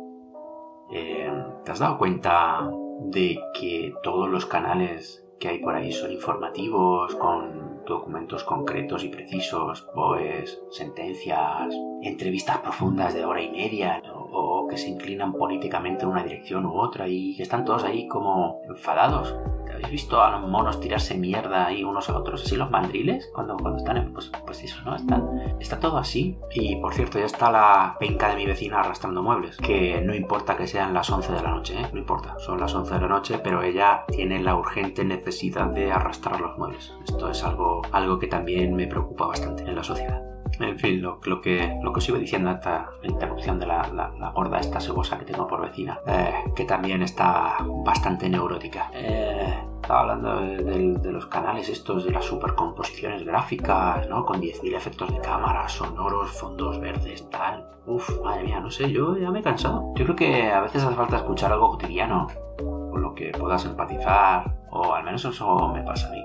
Eh, 0.92 1.32
¿Te 1.64 1.72
has 1.72 1.80
dado 1.80 1.98
cuenta 1.98 2.68
de 3.02 3.40
que 3.54 3.94
todos 4.02 4.28
los 4.30 4.46
canales 4.46 5.24
que 5.40 5.50
hay 5.50 5.60
por 5.60 5.76
ahí 5.76 5.92
son 5.92 6.12
informativos, 6.12 7.14
con 7.16 7.67
documentos 7.88 8.44
concretos 8.44 9.04
y 9.04 9.10
precisos, 9.10 9.88
pues 9.94 10.60
sentencias, 10.72 11.74
entrevistas 12.02 12.60
profundas 12.60 13.14
de 13.14 13.26
hora 13.26 13.42
y 13.42 13.50
media, 13.50 14.02
o, 14.14 14.68
que 14.70 14.78
se 14.78 14.90
inclinan 14.90 15.34
políticamente 15.34 16.04
en 16.04 16.10
una 16.10 16.24
dirección 16.24 16.66
u 16.66 16.74
otra 16.74 17.08
y 17.08 17.36
que 17.36 17.44
están 17.44 17.66
todos 17.66 17.84
ahí 17.84 18.08
como 18.08 18.62
enfadados. 18.68 19.36
¿Habéis 19.78 19.92
visto 19.92 20.22
a 20.24 20.32
los 20.32 20.50
monos 20.50 20.80
tirarse 20.80 21.16
mierda 21.16 21.68
ahí 21.68 21.84
unos 21.84 22.10
a 22.10 22.18
otros? 22.18 22.44
Así 22.44 22.56
los 22.56 22.72
mandriles, 22.72 23.30
cuando, 23.32 23.56
cuando 23.58 23.78
están 23.78 23.98
en, 23.98 24.12
pues, 24.12 24.32
pues 24.46 24.64
eso, 24.64 24.82
¿no? 24.84 24.96
Están, 24.96 25.56
está 25.60 25.80
todo 25.80 25.98
así. 25.98 26.40
Y 26.52 26.78
por 26.78 26.96
cierto, 26.96 27.20
ya 27.20 27.26
está 27.26 27.52
la 27.52 27.96
penca 28.00 28.30
de 28.30 28.38
mi 28.38 28.48
vecina 28.48 28.80
arrastrando 28.80 29.22
muebles. 29.22 29.58
Que 29.58 30.02
no 30.02 30.16
importa 30.16 30.58
que 30.58 30.66
sean 30.66 30.96
las 30.96 31.10
11 31.12 31.32
de 31.32 31.42
la 31.44 31.52
noche, 31.52 31.80
¿eh? 31.80 31.86
No 31.94 32.00
importa. 32.00 32.40
Son 32.40 32.60
las 32.60 32.74
11 32.74 32.96
de 32.96 33.02
la 33.02 33.08
noche, 33.08 33.40
pero 33.44 33.62
ella 33.62 34.04
tiene 34.08 34.42
la 34.42 34.56
urgente 34.56 35.06
necesidad 35.06 35.68
de 35.68 35.92
arrastrar 35.92 36.42
los 36.42 36.58
muebles. 36.58 36.94
Esto 37.06 37.30
es 37.30 37.44
algo, 37.44 37.84
algo 37.92 38.18
que 38.18 38.28
también 38.28 38.76
me 38.76 38.88
preocupa 38.88 39.28
bastante 39.28 39.64
en 39.64 39.76
la 39.76 39.84
sociedad. 39.84 40.27
En 40.60 40.80
fin, 40.80 41.02
lo, 41.02 41.20
que, 41.20 41.80
lo 41.82 41.94
que 41.94 42.00
os 42.00 42.10
iba 42.10 42.18
diciendo 42.18 42.52
esta 42.52 42.90
interrupción 43.04 43.60
de 43.60 43.68
la, 43.68 43.88
la, 43.94 44.30
gorda, 44.32 44.60
esta 44.60 44.80
sebosa 44.80 45.18
que 45.18 45.26
tengo 45.26 45.48
por 45.48 45.62
vecina, 45.62 46.00
eh, 46.08 46.34
que 46.56 46.66
también 46.66 47.02
está 47.02 47.58
bastante 47.84 48.30
neurótica. 48.30 48.90
Eh, 48.94 49.56
Estaba 49.88 50.02
hablando 50.02 50.42
de, 50.42 51.12
los 51.14 51.28
canales 51.28 51.70
estos, 51.70 52.04
de 52.04 52.12
las 52.12 52.26
supercomposiciones 52.26 53.24
gráficas, 53.24 54.06
¿no? 54.10 54.26
Con 54.26 54.42
10.000 54.42 54.76
efectos 54.76 55.14
de 55.14 55.22
cámara, 55.22 55.70
sonoros, 55.70 56.30
fondos 56.32 56.78
verdes, 56.82 57.30
tal. 57.30 57.66
Uf, 57.86 58.22
madre 58.22 58.44
mía, 58.44 58.60
no 58.60 58.70
sé, 58.70 58.92
yo 58.92 59.16
ya 59.16 59.32
me 59.32 59.40
he 59.40 59.42
cansado. 59.42 59.94
Yo 59.96 60.04
creo 60.04 60.16
que 60.18 60.52
a 60.52 60.60
veces 60.60 60.84
hace 60.84 60.94
falta 60.94 61.16
escuchar 61.16 61.54
algo 61.54 61.72
cotidiano, 61.72 62.28
con 62.58 63.02
lo 63.02 63.16
que 63.16 63.32
puedas 63.32 63.64
empatizar, 63.64 64.58
o 64.72 64.94
al 64.94 65.06
menos 65.06 65.24
eso 65.24 65.70
me 65.70 65.82
pasa 65.84 66.10
a 66.10 66.12
mí. 66.12 66.24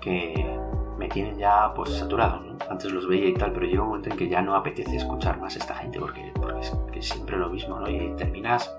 Que 0.00 0.58
me 1.04 1.10
tienen 1.10 1.36
ya 1.36 1.74
pues 1.74 1.90
saturado, 1.90 2.40
¿no? 2.40 2.56
Antes 2.70 2.90
los 2.90 3.06
veía 3.06 3.28
y 3.28 3.34
tal, 3.34 3.52
pero 3.52 3.66
llega 3.66 3.82
un 3.82 3.88
momento 3.88 4.08
en 4.08 4.16
que 4.16 4.26
ya 4.26 4.40
no 4.40 4.56
apetece 4.56 4.96
escuchar 4.96 5.38
más 5.38 5.54
a 5.54 5.58
esta 5.58 5.74
gente 5.74 6.00
porque, 6.00 6.32
es, 6.60 6.72
que 6.90 7.02
siempre 7.02 7.36
lo 7.36 7.50
mismo, 7.50 7.78
¿no? 7.78 7.90
Y 7.90 8.14
terminas 8.16 8.74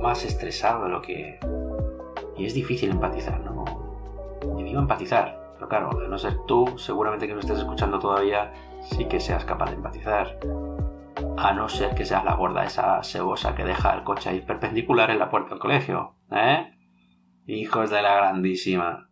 más 0.00 0.24
estresado 0.24 0.84
de 0.84 0.90
lo 0.90 1.02
que... 1.02 1.38
Y 2.38 2.46
es 2.46 2.54
difícil 2.54 2.90
empatizar, 2.90 3.40
¿no? 3.40 3.64
Y 4.58 4.62
digo 4.62 4.80
empatizar, 4.80 5.52
pero 5.54 5.68
claro, 5.68 5.90
a 6.02 6.08
no 6.08 6.16
ser 6.16 6.38
tú, 6.46 6.78
seguramente 6.78 7.26
que 7.26 7.34
me 7.34 7.40
estés 7.40 7.58
escuchando 7.58 7.98
todavía, 7.98 8.54
sí 8.80 9.04
que 9.04 9.20
seas 9.20 9.44
capaz 9.44 9.66
de 9.66 9.76
empatizar. 9.76 10.38
A 11.36 11.52
no 11.52 11.68
ser 11.68 11.94
que 11.94 12.06
seas 12.06 12.24
la 12.24 12.36
gorda 12.36 12.64
esa 12.64 13.02
sebosa 13.02 13.54
que 13.54 13.64
deja 13.64 13.94
el 13.94 14.02
coche 14.02 14.30
ahí 14.30 14.40
perpendicular 14.40 15.10
en 15.10 15.18
la 15.18 15.28
puerta 15.28 15.50
del 15.50 15.58
colegio, 15.58 16.14
¿eh? 16.30 16.72
Hijos 17.46 17.90
de 17.90 18.00
la 18.00 18.14
grandísima 18.14 19.09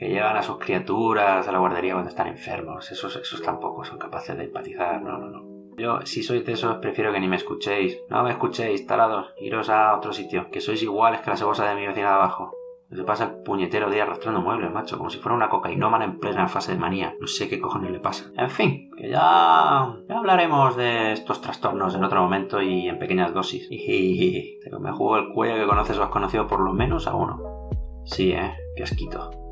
que 0.00 0.08
llevan 0.08 0.34
a 0.34 0.42
sus 0.42 0.56
criaturas 0.56 1.46
a 1.46 1.52
la 1.52 1.58
guardería 1.58 1.92
cuando 1.92 2.08
están 2.08 2.26
enfermos. 2.26 2.90
Esos, 2.90 3.16
esos 3.16 3.42
tampoco 3.42 3.84
son 3.84 3.98
capaces 3.98 4.34
de 4.34 4.44
empatizar, 4.44 5.02
no, 5.02 5.18
no, 5.18 5.28
no. 5.28 5.76
Yo, 5.76 6.00
si 6.04 6.22
sois 6.22 6.44
de 6.46 6.52
esos, 6.52 6.78
prefiero 6.78 7.12
que 7.12 7.20
ni 7.20 7.28
me 7.28 7.36
escuchéis. 7.36 8.00
No 8.08 8.22
me 8.22 8.30
escuchéis, 8.30 8.86
talados. 8.86 9.34
Iros 9.38 9.68
a 9.68 9.94
otro 9.94 10.14
sitio, 10.14 10.50
que 10.50 10.62
sois 10.62 10.82
iguales 10.82 11.20
que 11.20 11.28
la 11.28 11.36
cebosa 11.36 11.68
de 11.68 11.74
mi 11.74 11.86
vecina 11.86 12.08
de 12.08 12.14
abajo. 12.14 12.50
Se 12.90 13.04
pasa 13.04 13.24
el 13.24 13.42
puñetero 13.42 13.90
día 13.90 14.04
arrastrando 14.04 14.40
muebles, 14.40 14.72
macho, 14.72 14.96
como 14.96 15.10
si 15.10 15.18
fuera 15.18 15.36
una 15.36 15.50
cocainómana 15.50 16.06
en 16.06 16.18
plena 16.18 16.48
fase 16.48 16.72
de 16.72 16.78
manía. 16.78 17.14
No 17.20 17.26
sé 17.26 17.50
qué 17.50 17.60
cojones 17.60 17.90
le 17.90 18.00
pasa. 18.00 18.30
En 18.38 18.48
fin, 18.48 18.90
que 18.96 19.10
ya, 19.10 19.96
ya 20.08 20.16
hablaremos 20.16 20.78
de 20.78 21.12
estos 21.12 21.42
trastornos 21.42 21.94
en 21.94 22.04
otro 22.04 22.22
momento 22.22 22.62
y 22.62 22.88
en 22.88 22.98
pequeñas 22.98 23.34
dosis. 23.34 23.68
Y 23.70 24.60
me 24.80 24.92
juego 24.92 25.18
el 25.18 25.28
cuello 25.34 25.56
que 25.56 25.66
conoces 25.66 25.98
o 25.98 26.02
has 26.02 26.08
conocido 26.08 26.46
por 26.46 26.60
lo 26.60 26.72
menos 26.72 27.06
a 27.06 27.14
uno. 27.14 27.68
Sí, 28.06 28.32
eh, 28.32 28.54
qué 28.74 28.82
asquito. 28.84 29.49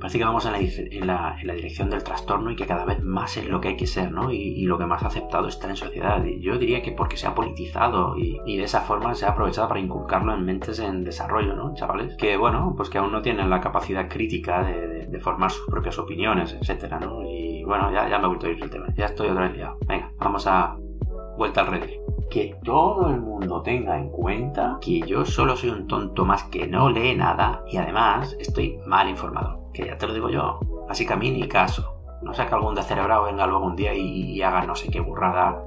Parece 0.00 0.18
que 0.18 0.24
vamos 0.24 0.46
en 0.46 1.06
la, 1.06 1.36
dirección 1.54 1.90
del 1.90 2.02
trastorno 2.02 2.50
y 2.50 2.56
que 2.56 2.66
cada 2.66 2.86
vez 2.86 3.02
más 3.02 3.36
es 3.36 3.46
lo 3.46 3.60
que 3.60 3.68
hay 3.68 3.76
que 3.76 3.86
ser, 3.86 4.10
¿no? 4.10 4.32
Y, 4.32 4.64
lo 4.64 4.78
que 4.78 4.86
más 4.86 5.02
aceptado 5.02 5.48
está 5.48 5.68
en 5.68 5.76
sociedad. 5.76 6.24
Y 6.24 6.40
yo 6.40 6.56
diría 6.56 6.80
que 6.80 6.92
porque 6.92 7.18
se 7.18 7.26
ha 7.26 7.34
politizado 7.34 8.16
y, 8.16 8.56
de 8.56 8.64
esa 8.64 8.80
forma 8.80 9.14
se 9.14 9.26
ha 9.26 9.30
aprovechado 9.30 9.68
para 9.68 9.80
inculcarlo 9.80 10.34
en 10.34 10.44
mentes 10.44 10.78
en 10.78 11.04
desarrollo, 11.04 11.54
¿no, 11.54 11.74
chavales? 11.74 12.16
Que, 12.16 12.36
bueno, 12.38 12.72
pues 12.76 12.88
que 12.88 12.96
aún 12.96 13.12
no 13.12 13.20
tienen 13.20 13.50
la 13.50 13.60
capacidad 13.60 14.08
crítica 14.08 14.62
de, 14.62 15.20
formar 15.20 15.50
sus 15.50 15.66
propias 15.66 15.98
opiniones, 15.98 16.56
etcétera, 16.58 16.98
¿no? 16.98 17.22
Y 17.22 17.62
bueno, 17.64 17.92
ya, 17.92 18.06
me 18.18 18.24
he 18.24 18.26
vuelto 18.26 18.46
a 18.46 18.50
ir 18.50 18.62
el 18.62 18.70
tema. 18.70 18.86
Ya 18.96 19.04
estoy 19.04 19.28
otra 19.28 19.48
vez 19.48 19.56
liado. 19.56 19.76
Venga, 19.86 20.10
vamos 20.18 20.46
a... 20.46 20.76
Vuelta 21.36 21.60
al 21.60 21.66
redil 21.68 22.00
que 22.30 22.56
todo 22.64 23.10
el 23.10 23.20
mundo 23.20 23.60
tenga 23.60 23.98
en 23.98 24.08
cuenta 24.08 24.78
que 24.80 25.00
yo 25.00 25.24
solo 25.24 25.56
soy 25.56 25.70
un 25.70 25.88
tonto 25.88 26.24
más 26.24 26.44
que 26.44 26.66
no 26.66 26.88
lee 26.88 27.16
nada 27.16 27.62
y 27.66 27.76
además 27.76 28.36
estoy 28.38 28.78
mal 28.86 29.08
informado. 29.08 29.59
Que 29.72 29.86
ya 29.86 29.98
te 29.98 30.06
lo 30.06 30.14
digo 30.14 30.28
yo. 30.28 30.60
Así 30.88 31.06
que 31.06 31.12
a 31.12 31.16
mí 31.16 31.30
ni 31.30 31.48
caso. 31.48 31.96
No 32.22 32.34
sea 32.34 32.46
que 32.46 32.54
algún 32.54 32.74
descerebrado 32.74 33.24
venga 33.24 33.46
luego 33.46 33.66
un 33.66 33.76
día 33.76 33.94
y, 33.94 34.40
haga 34.42 34.66
no 34.66 34.74
sé 34.74 34.90
qué 34.90 35.00
burrada. 35.00 35.62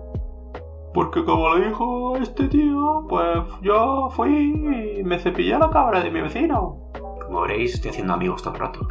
Porque 0.93 1.25
como 1.25 1.55
le 1.55 1.67
dijo 1.67 2.15
este 2.17 2.47
tío, 2.47 3.05
pues 3.09 3.39
yo 3.61 4.09
fui 4.11 4.99
y 4.99 5.03
me 5.03 5.17
cepillé 5.17 5.57
la 5.57 5.71
cabra 5.71 6.01
de 6.01 6.11
mi 6.11 6.21
vecino. 6.21 6.91
Como 7.25 7.41
veréis, 7.41 7.73
estoy 7.73 7.89
haciendo 7.89 8.13
amigos 8.13 8.43
todo 8.43 8.53
el 8.53 8.59
rato. 8.59 8.87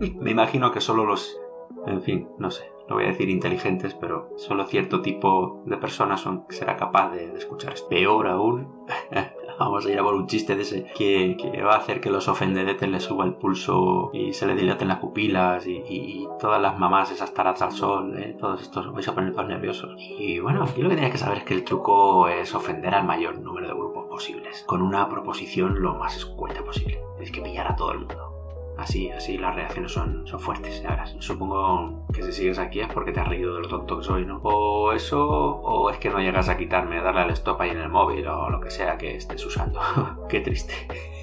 me 0.20 0.30
imagino 0.30 0.70
que 0.72 0.80
solo 0.80 1.04
los... 1.04 1.38
En 1.86 2.00
fin, 2.00 2.28
no 2.38 2.50
sé 2.50 2.78
no 2.88 2.94
voy 2.96 3.04
a 3.04 3.08
decir 3.08 3.28
inteligentes, 3.28 3.94
pero 3.94 4.32
solo 4.36 4.64
cierto 4.66 5.02
tipo 5.02 5.62
de 5.66 5.76
personas 5.76 6.20
son, 6.20 6.46
será 6.48 6.76
capaz 6.76 7.10
de, 7.10 7.36
escuchar 7.36 7.74
esto. 7.74 7.88
Peor 7.88 8.26
aún, 8.26 8.86
vamos 9.58 9.84
a 9.84 9.90
ir 9.90 9.98
a 9.98 10.02
por 10.02 10.14
un 10.14 10.26
chiste 10.26 10.54
de 10.54 10.62
ese 10.62 10.84
que, 10.94 11.36
va 11.62 11.74
a 11.74 11.78
hacer 11.78 12.00
que 12.00 12.10
los 12.10 12.28
ofendedetes 12.28 12.88
le 12.88 13.00
suba 13.00 13.24
el 13.24 13.34
pulso 13.34 14.10
y 14.12 14.32
se 14.32 14.46
le 14.46 14.54
dilaten 14.54 14.88
las 14.88 14.98
pupilas 14.98 15.66
y, 15.66 16.26
todas 16.40 16.60
las 16.62 16.78
mamás 16.78 17.10
esas 17.10 17.34
taras 17.34 17.60
al 17.62 17.72
sol, 17.72 18.16
¿eh? 18.16 18.36
todos 18.38 18.62
estos 18.62 18.92
vais 18.92 19.08
a 19.08 19.14
poner 19.14 19.32
todos 19.32 19.48
nerviosos. 19.48 19.90
Y 19.98 20.38
bueno, 20.38 20.62
aquí 20.62 20.82
lo 20.82 20.88
que 20.88 20.94
tienes 20.94 21.12
que 21.12 21.18
saber 21.18 21.38
es 21.38 21.44
que 21.44 21.54
el 21.54 21.64
truco 21.64 22.28
es 22.28 22.54
ofender 22.54 22.94
al 22.94 23.04
mayor 23.04 23.38
número 23.38 23.66
de 23.66 23.74
grupos 23.74 24.06
posibles, 24.06 24.62
con 24.66 24.82
una 24.82 25.08
proposición 25.08 25.82
lo 25.82 25.94
más 25.94 26.16
escueta 26.16 26.62
posible. 26.62 27.00
Tienes 27.16 27.32
que 27.32 27.40
pillar 27.40 27.72
a 27.72 27.76
todo 27.76 27.92
el 27.92 27.98
mundo. 28.00 28.37
Así, 28.78 29.10
así 29.10 29.36
las 29.36 29.56
reacciones 29.56 29.90
son, 29.90 30.24
son 30.24 30.38
fuertes, 30.38 30.80
ya 30.80 30.90
verás. 30.90 31.16
Supongo 31.18 32.06
que 32.12 32.22
si 32.22 32.32
sigues 32.32 32.60
aquí 32.60 32.80
es 32.80 32.86
porque 32.86 33.10
te 33.10 33.18
has 33.18 33.28
reído 33.28 33.56
de 33.56 33.62
lo 33.62 33.68
tonto 33.68 33.98
que 33.98 34.04
soy, 34.04 34.24
¿no? 34.24 34.38
O 34.44 34.92
eso, 34.92 35.26
o 35.28 35.90
es 35.90 35.98
que 35.98 36.08
no 36.08 36.20
llegas 36.20 36.48
a 36.48 36.56
quitarme, 36.56 37.02
darle 37.02 37.22
al 37.22 37.30
stop 37.30 37.60
ahí 37.60 37.70
en 37.70 37.80
el 37.80 37.88
móvil 37.88 38.26
o 38.28 38.48
lo 38.48 38.60
que 38.60 38.70
sea 38.70 38.96
que 38.96 39.16
estés 39.16 39.44
usando. 39.44 39.80
Qué 40.28 40.40
triste. 40.40 40.74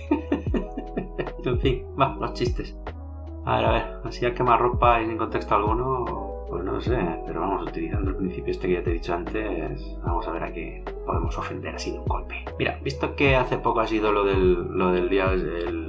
en 1.46 1.60
fin, 1.62 1.86
va, 2.00 2.18
los 2.20 2.34
chistes. 2.34 2.78
A 3.46 3.56
ver, 3.56 3.66
a 3.66 3.72
ver, 3.72 3.84
así 4.04 4.26
a 4.26 4.34
quemar 4.34 4.60
ropa 4.60 5.02
y 5.02 5.06
sin 5.06 5.18
contexto 5.18 5.56
alguno, 5.56 6.46
pues 6.50 6.64
no 6.66 6.82
sé, 6.82 6.98
pero 7.26 7.40
vamos, 7.40 7.64
utilizando 7.64 8.10
el 8.10 8.18
principio 8.18 8.52
este 8.52 8.68
que 8.68 8.74
ya 8.74 8.84
te 8.84 8.90
he 8.90 8.94
dicho 8.94 9.14
antes, 9.14 9.98
vamos 10.04 10.28
a 10.28 10.32
ver 10.32 10.44
a 10.44 10.52
qué 10.52 10.84
podemos 11.06 11.38
ofender 11.38 11.74
así 11.74 11.92
de 11.92 12.00
un 12.00 12.06
golpe. 12.06 12.44
Mira, 12.60 12.80
visto 12.84 13.16
que 13.16 13.36
hace 13.36 13.60
poco 13.60 13.80
ha 13.80 13.88
sido 13.88 14.12
lo 14.12 14.26
del, 14.26 14.56
lo 14.78 14.92
del 14.92 15.08
día, 15.08 15.32
el 15.32 15.85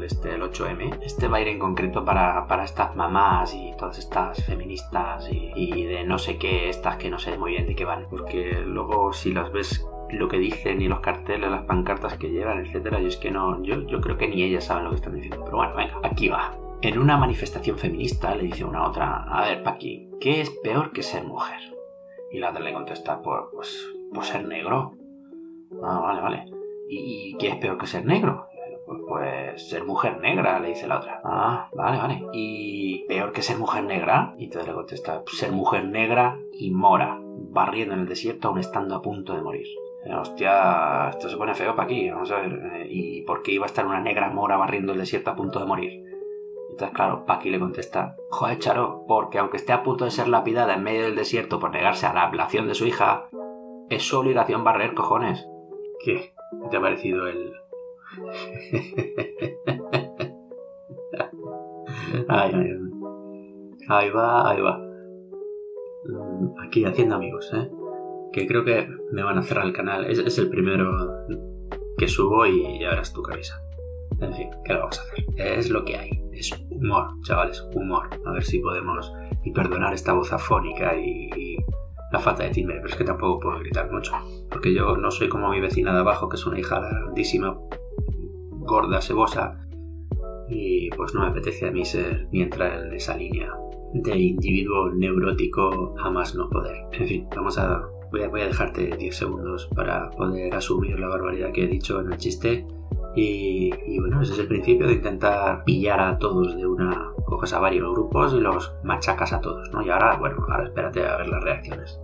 el, 0.00 0.04
este, 0.04 0.34
el 0.34 0.42
8M. 0.42 0.98
Este 1.02 1.28
va 1.28 1.36
a 1.38 1.40
ir 1.40 1.48
en 1.48 1.58
concreto 1.58 2.04
para, 2.04 2.46
para 2.46 2.64
estas 2.64 2.96
mamás 2.96 3.54
y 3.54 3.72
todas 3.78 3.98
estas 3.98 4.44
feministas 4.44 5.28
y, 5.30 5.84
de 5.84 6.04
no 6.04 6.18
sé 6.18 6.38
qué, 6.38 6.68
estas 6.68 6.96
que 6.96 7.10
no 7.10 7.18
sé 7.18 7.36
muy 7.38 7.52
bien 7.52 7.66
de 7.66 7.74
qué 7.74 7.84
van. 7.84 8.06
Porque 8.08 8.62
luego 8.64 9.12
si 9.12 9.32
las 9.32 9.52
ves 9.52 9.86
lo 10.10 10.28
que 10.28 10.38
dicen 10.38 10.80
y 10.80 10.88
los 10.88 11.00
carteles, 11.00 11.50
las 11.50 11.64
pancartas 11.64 12.16
que 12.16 12.30
llevan, 12.30 12.64
etcétera, 12.64 13.00
yo 13.00 13.08
es 13.08 13.16
que 13.16 13.30
no, 13.30 13.62
yo, 13.62 13.86
yo 13.86 14.00
creo 14.00 14.16
que 14.16 14.28
ni 14.28 14.42
ellas 14.42 14.64
saben 14.64 14.84
lo 14.84 14.90
que 14.90 14.96
están 14.96 15.14
diciendo. 15.14 15.44
Pero 15.44 15.58
bueno, 15.58 15.74
venga, 15.76 16.00
aquí 16.02 16.28
va. 16.28 16.56
En 16.82 16.98
una 16.98 17.18
manifestación 17.18 17.78
feminista 17.78 18.34
le 18.34 18.44
dice 18.44 18.64
una 18.64 18.86
otra, 18.88 19.24
a 19.24 19.44
ver, 19.46 19.62
Paqui, 19.62 20.10
¿qué 20.18 20.40
es 20.40 20.50
peor 20.62 20.92
que 20.92 21.02
ser 21.02 21.24
mujer? 21.24 21.60
Y 22.32 22.38
la 22.38 22.50
otra 22.50 22.62
le 22.62 22.72
contesta, 22.72 23.20
pues, 23.20 23.42
pues, 23.52 23.94
pues 24.14 24.26
ser 24.28 24.46
negro. 24.46 24.94
Ah, 25.82 26.00
vale, 26.00 26.20
vale. 26.20 26.44
¿Y 26.88 27.36
qué 27.38 27.48
es 27.48 27.56
peor 27.56 27.78
que 27.78 27.86
ser 27.86 28.04
negro? 28.04 28.49
Pues 29.06 29.68
ser 29.68 29.84
mujer 29.84 30.18
negra, 30.20 30.58
le 30.58 30.68
dice 30.68 30.88
la 30.88 30.98
otra. 30.98 31.20
Ah, 31.24 31.68
vale, 31.72 31.98
vale. 31.98 32.26
¿Y 32.32 33.04
peor 33.06 33.32
que 33.32 33.42
ser 33.42 33.56
mujer 33.56 33.84
negra? 33.84 34.34
Y 34.36 34.44
entonces 34.44 34.68
le 34.68 34.74
contesta, 34.74 35.22
ser 35.26 35.52
mujer 35.52 35.84
negra 35.84 36.38
y 36.52 36.72
mora, 36.72 37.18
barriendo 37.20 37.94
en 37.94 38.00
el 38.00 38.08
desierto 38.08 38.48
aún 38.48 38.58
estando 38.58 38.96
a 38.96 39.02
punto 39.02 39.34
de 39.34 39.42
morir. 39.42 39.66
Eh, 40.04 40.14
hostia, 40.14 41.10
esto 41.10 41.28
se 41.28 41.36
pone 41.36 41.54
feo 41.54 41.76
para 41.76 41.84
aquí, 41.84 42.10
vamos 42.10 42.30
a 42.32 42.40
ver. 42.40 42.52
Eh, 42.52 42.86
¿Y 42.90 43.22
por 43.22 43.42
qué 43.42 43.52
iba 43.52 43.64
a 43.64 43.68
estar 43.68 43.86
una 43.86 44.00
negra 44.00 44.30
mora 44.30 44.56
barriendo 44.56 44.92
el 44.92 44.98
desierto 44.98 45.30
a 45.30 45.36
punto 45.36 45.60
de 45.60 45.66
morir? 45.66 46.04
Entonces, 46.70 46.96
claro, 46.96 47.26
Paqui 47.26 47.50
le 47.50 47.60
contesta, 47.60 48.16
joder, 48.30 48.58
Charo, 48.58 49.04
porque 49.06 49.38
aunque 49.38 49.58
esté 49.58 49.72
a 49.72 49.82
punto 49.82 50.04
de 50.04 50.10
ser 50.10 50.28
lapidada 50.28 50.74
en 50.74 50.82
medio 50.82 51.02
del 51.02 51.16
desierto 51.16 51.60
por 51.60 51.70
negarse 51.70 52.06
a 52.06 52.14
la 52.14 52.22
ablación 52.22 52.66
de 52.66 52.74
su 52.74 52.86
hija, 52.86 53.28
es 53.88 54.02
su 54.02 54.18
obligación 54.18 54.64
barrer, 54.64 54.94
cojones. 54.94 55.46
¿Qué? 56.02 56.32
¿Te 56.70 56.76
ha 56.76 56.80
parecido 56.80 57.26
el, 57.26 57.52
Ahí 63.90 64.08
va, 64.10 64.48
ahí 64.48 64.60
va. 64.60 64.78
Mm, 66.04 66.60
aquí 66.64 66.84
haciendo 66.84 67.16
amigos, 67.16 67.50
¿eh? 67.52 67.68
Que 68.32 68.46
creo 68.46 68.64
que 68.64 68.88
me 69.10 69.24
van 69.24 69.38
a 69.38 69.42
cerrar 69.42 69.66
el 69.66 69.72
canal. 69.72 70.06
Es, 70.06 70.38
el 70.38 70.48
primero 70.48 70.92
que 71.98 72.06
subo 72.06 72.46
y 72.46 72.78
ya 72.78 72.90
verás 72.90 73.12
tu 73.12 73.22
camisa. 73.22 73.60
En 74.20 74.32
fin, 74.32 74.48
¿qué 74.64 74.74
lo 74.74 74.80
vamos 74.80 74.98
a 74.98 75.02
hacer? 75.02 75.24
Es 75.36 75.70
lo 75.70 75.84
que 75.84 75.96
hay. 75.96 76.10
Es 76.32 76.52
humor, 76.70 77.08
chavales, 77.24 77.66
humor. 77.74 78.08
A 78.24 78.32
ver 78.32 78.44
si 78.44 78.60
podemos 78.60 79.12
y 79.44 79.50
perdonar 79.50 79.92
esta 79.92 80.12
voz 80.12 80.32
afónica 80.32 80.96
y, 80.96 81.56
la 82.12 82.18
falta 82.18 82.42
de 82.42 82.50
timbre, 82.50 82.76
pero 82.76 82.88
es 82.88 82.96
que 82.96 83.04
tampoco 83.04 83.40
puedo 83.40 83.58
gritar 83.58 83.90
mucho. 83.90 84.12
Porque 84.50 84.74
yo 84.74 84.96
no 84.96 85.10
soy 85.10 85.28
como 85.28 85.50
mi 85.50 85.60
vecina 85.60 85.92
de 85.92 86.00
abajo, 86.00 86.28
que 86.28 86.36
es 86.36 86.46
una 86.46 86.58
hija 86.58 86.80
grandísima 86.80 87.56
gorda, 88.70 89.02
sebosa, 89.02 89.58
y 90.48 90.88
pues 90.90 91.14
no 91.14 91.20
me 91.20 91.26
apetece 91.26 91.68
a 91.68 91.70
mí 91.70 91.84
ser 91.84 92.28
ni 92.32 92.42
entrar 92.42 92.86
en 92.86 92.94
esa 92.94 93.16
línea 93.16 93.52
de 93.92 94.18
individuo 94.18 94.90
neurótico 94.90 95.94
a 95.98 96.10
más 96.10 96.34
no 96.34 96.48
poder. 96.48 96.86
En 96.92 97.06
fin, 97.06 97.28
vamos 97.34 97.58
a 97.58 97.82
voy 98.10 98.22
a, 98.22 98.28
voy 98.28 98.40
a 98.42 98.46
dejarte 98.46 98.96
10 98.96 99.16
segundos 99.16 99.68
para 99.74 100.10
poder 100.10 100.54
asumir 100.54 100.98
la 100.98 101.08
barbaridad 101.08 101.52
que 101.52 101.64
he 101.64 101.68
dicho 101.68 102.00
en 102.00 102.12
el 102.12 102.18
chiste. 102.18 102.66
Y, 103.16 103.98
bueno, 103.98 104.22
ese 104.22 104.34
es 104.34 104.38
el 104.38 104.46
principio 104.46 104.86
de 104.86 104.94
intentar 104.94 105.64
pillar 105.64 106.00
a 106.00 106.18
todos 106.18 106.56
de 106.56 106.66
una. 106.66 107.12
Coges 107.26 107.52
a 107.52 107.58
varios 107.58 107.92
grupos 107.92 108.34
y 108.34 108.40
los 108.40 108.72
machacas 108.84 109.32
a 109.32 109.40
todos, 109.40 109.70
¿no? 109.72 109.82
Y 109.82 109.90
ahora, 109.90 110.16
bueno, 110.16 110.44
ahora 110.48 110.64
espérate 110.64 111.04
a 111.04 111.16
ver 111.16 111.28
las 111.28 111.42
reacciones. 111.42 112.00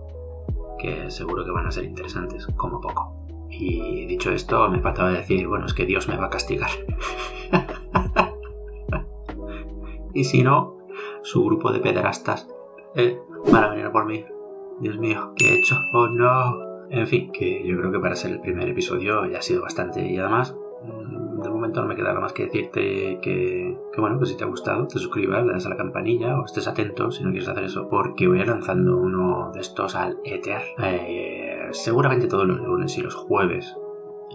Que 0.79 1.09
seguro 1.09 1.45
que 1.45 1.51
van 1.51 1.65
a 1.65 1.71
ser 1.71 1.85
interesantes, 1.85 2.45
como 2.55 2.81
poco. 2.81 3.26
Y 3.49 4.05
dicho 4.05 4.31
esto, 4.31 4.69
me 4.69 4.79
faltaba 4.79 5.11
decir, 5.11 5.47
bueno, 5.47 5.65
es 5.65 5.73
que 5.73 5.85
Dios 5.85 6.07
me 6.07 6.17
va 6.17 6.25
a 6.25 6.29
castigar. 6.29 6.69
y 10.13 10.23
si 10.23 10.43
no, 10.43 10.77
su 11.23 11.43
grupo 11.43 11.71
de 11.71 11.79
pederastas 11.79 12.47
eh, 12.95 13.19
van 13.51 13.63
a 13.63 13.69
venir 13.69 13.91
por 13.91 14.05
mí. 14.05 14.25
Dios 14.79 14.97
mío, 14.97 15.33
¿qué 15.35 15.49
he 15.49 15.59
hecho? 15.59 15.77
Oh 15.93 16.07
no. 16.07 16.67
En 16.89 17.07
fin, 17.07 17.31
que 17.31 17.67
yo 17.67 17.77
creo 17.77 17.91
que 17.91 17.99
para 17.99 18.15
ser 18.15 18.31
el 18.31 18.39
primer 18.39 18.69
episodio 18.69 19.25
ya 19.25 19.39
ha 19.39 19.41
sido 19.41 19.61
bastante. 19.61 20.07
Y 20.07 20.17
además, 20.17 20.55
mm, 20.83 21.41
de 21.41 21.49
momento 21.49 21.81
no 21.81 21.87
me 21.87 21.95
queda 21.95 22.09
nada 22.09 22.21
más 22.21 22.33
que 22.33 22.45
decirte 22.45 23.19
que, 23.21 23.77
que, 23.91 24.01
bueno, 24.01 24.19
que 24.19 24.25
si 24.25 24.37
te 24.37 24.43
ha 24.43 24.47
gustado, 24.47 24.87
te 24.87 24.99
suscribas, 24.99 25.45
le 25.45 25.53
das 25.53 25.65
a 25.65 25.69
la 25.69 25.77
campanilla 25.77 26.39
o 26.39 26.45
estés 26.45 26.67
atento 26.67 27.11
si 27.11 27.23
no 27.23 27.31
quieres 27.31 27.49
hacer 27.49 27.65
eso, 27.65 27.89
porque 27.89 28.27
voy 28.27 28.43
lanzando 28.45 28.97
uno 28.97 29.51
de 29.53 29.59
estos 29.59 29.95
al 29.95 30.17
Ether. 30.23 30.61
Eh, 30.81 31.36
seguramente 31.71 32.27
todos 32.27 32.47
los 32.47 32.59
lunes 32.59 32.97
y 32.97 33.01
los 33.01 33.15
jueves. 33.15 33.75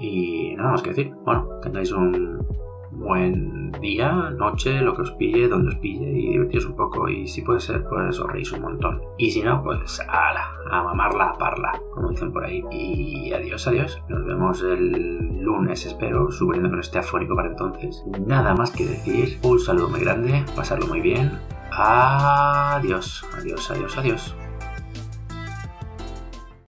Y 0.01 0.55
nada 0.57 0.73
más 0.73 0.83
que 0.83 0.91
decir. 0.91 1.13
Bueno, 1.25 1.49
tengáis 1.63 1.93
un 1.93 2.47
buen 2.93 3.73
día, 3.81 4.31
noche, 4.37 4.81
lo 4.81 4.95
que 4.95 5.03
os 5.03 5.11
pille, 5.13 5.49
donde 5.49 5.71
os 5.71 5.77
pille 5.77 6.11
y 6.11 6.33
divertiros 6.33 6.67
un 6.67 6.77
poco. 6.77 7.09
Y 7.09 7.27
si 7.27 7.43
puede 7.43 7.61
ser, 7.61 7.85
pues 7.85 8.19
os 8.19 8.31
reís 8.31 8.53
un 8.53 8.63
montón. 8.63 9.03
Y 9.19 9.31
si 9.31 9.43
no, 9.43 9.63
pues 9.63 10.01
ala, 10.09 10.55
a 10.71 10.83
mamarla, 10.83 11.31
a 11.31 11.39
parla, 11.39 11.81
como 11.95 12.11
dicen 12.11 12.33
por 12.33 12.45
ahí. 12.45 12.63
Y 12.71 13.33
adiós, 13.33 13.67
adiós. 13.67 14.03
Nos 14.09 14.25
vemos 14.25 14.63
el 14.63 15.41
lunes, 15.41 15.87
espero, 15.87 16.31
subiendo 16.31 16.71
con 16.71 16.81
este 16.81 16.99
afónico 16.99 17.35
para 17.35 17.49
entonces. 17.49 18.05
Nada 18.27 18.55
más 18.55 18.71
que 18.71 18.85
decir. 18.87 19.39
Un 19.43 19.59
saludo 19.59 19.89
muy 19.89 20.01
grande, 20.01 20.45
pasarlo 20.55 20.87
muy 20.87 21.01
bien. 21.01 21.33
Adiós, 21.73 23.25
adiós, 23.39 23.71
adiós, 23.71 23.99
adiós. 23.99 24.37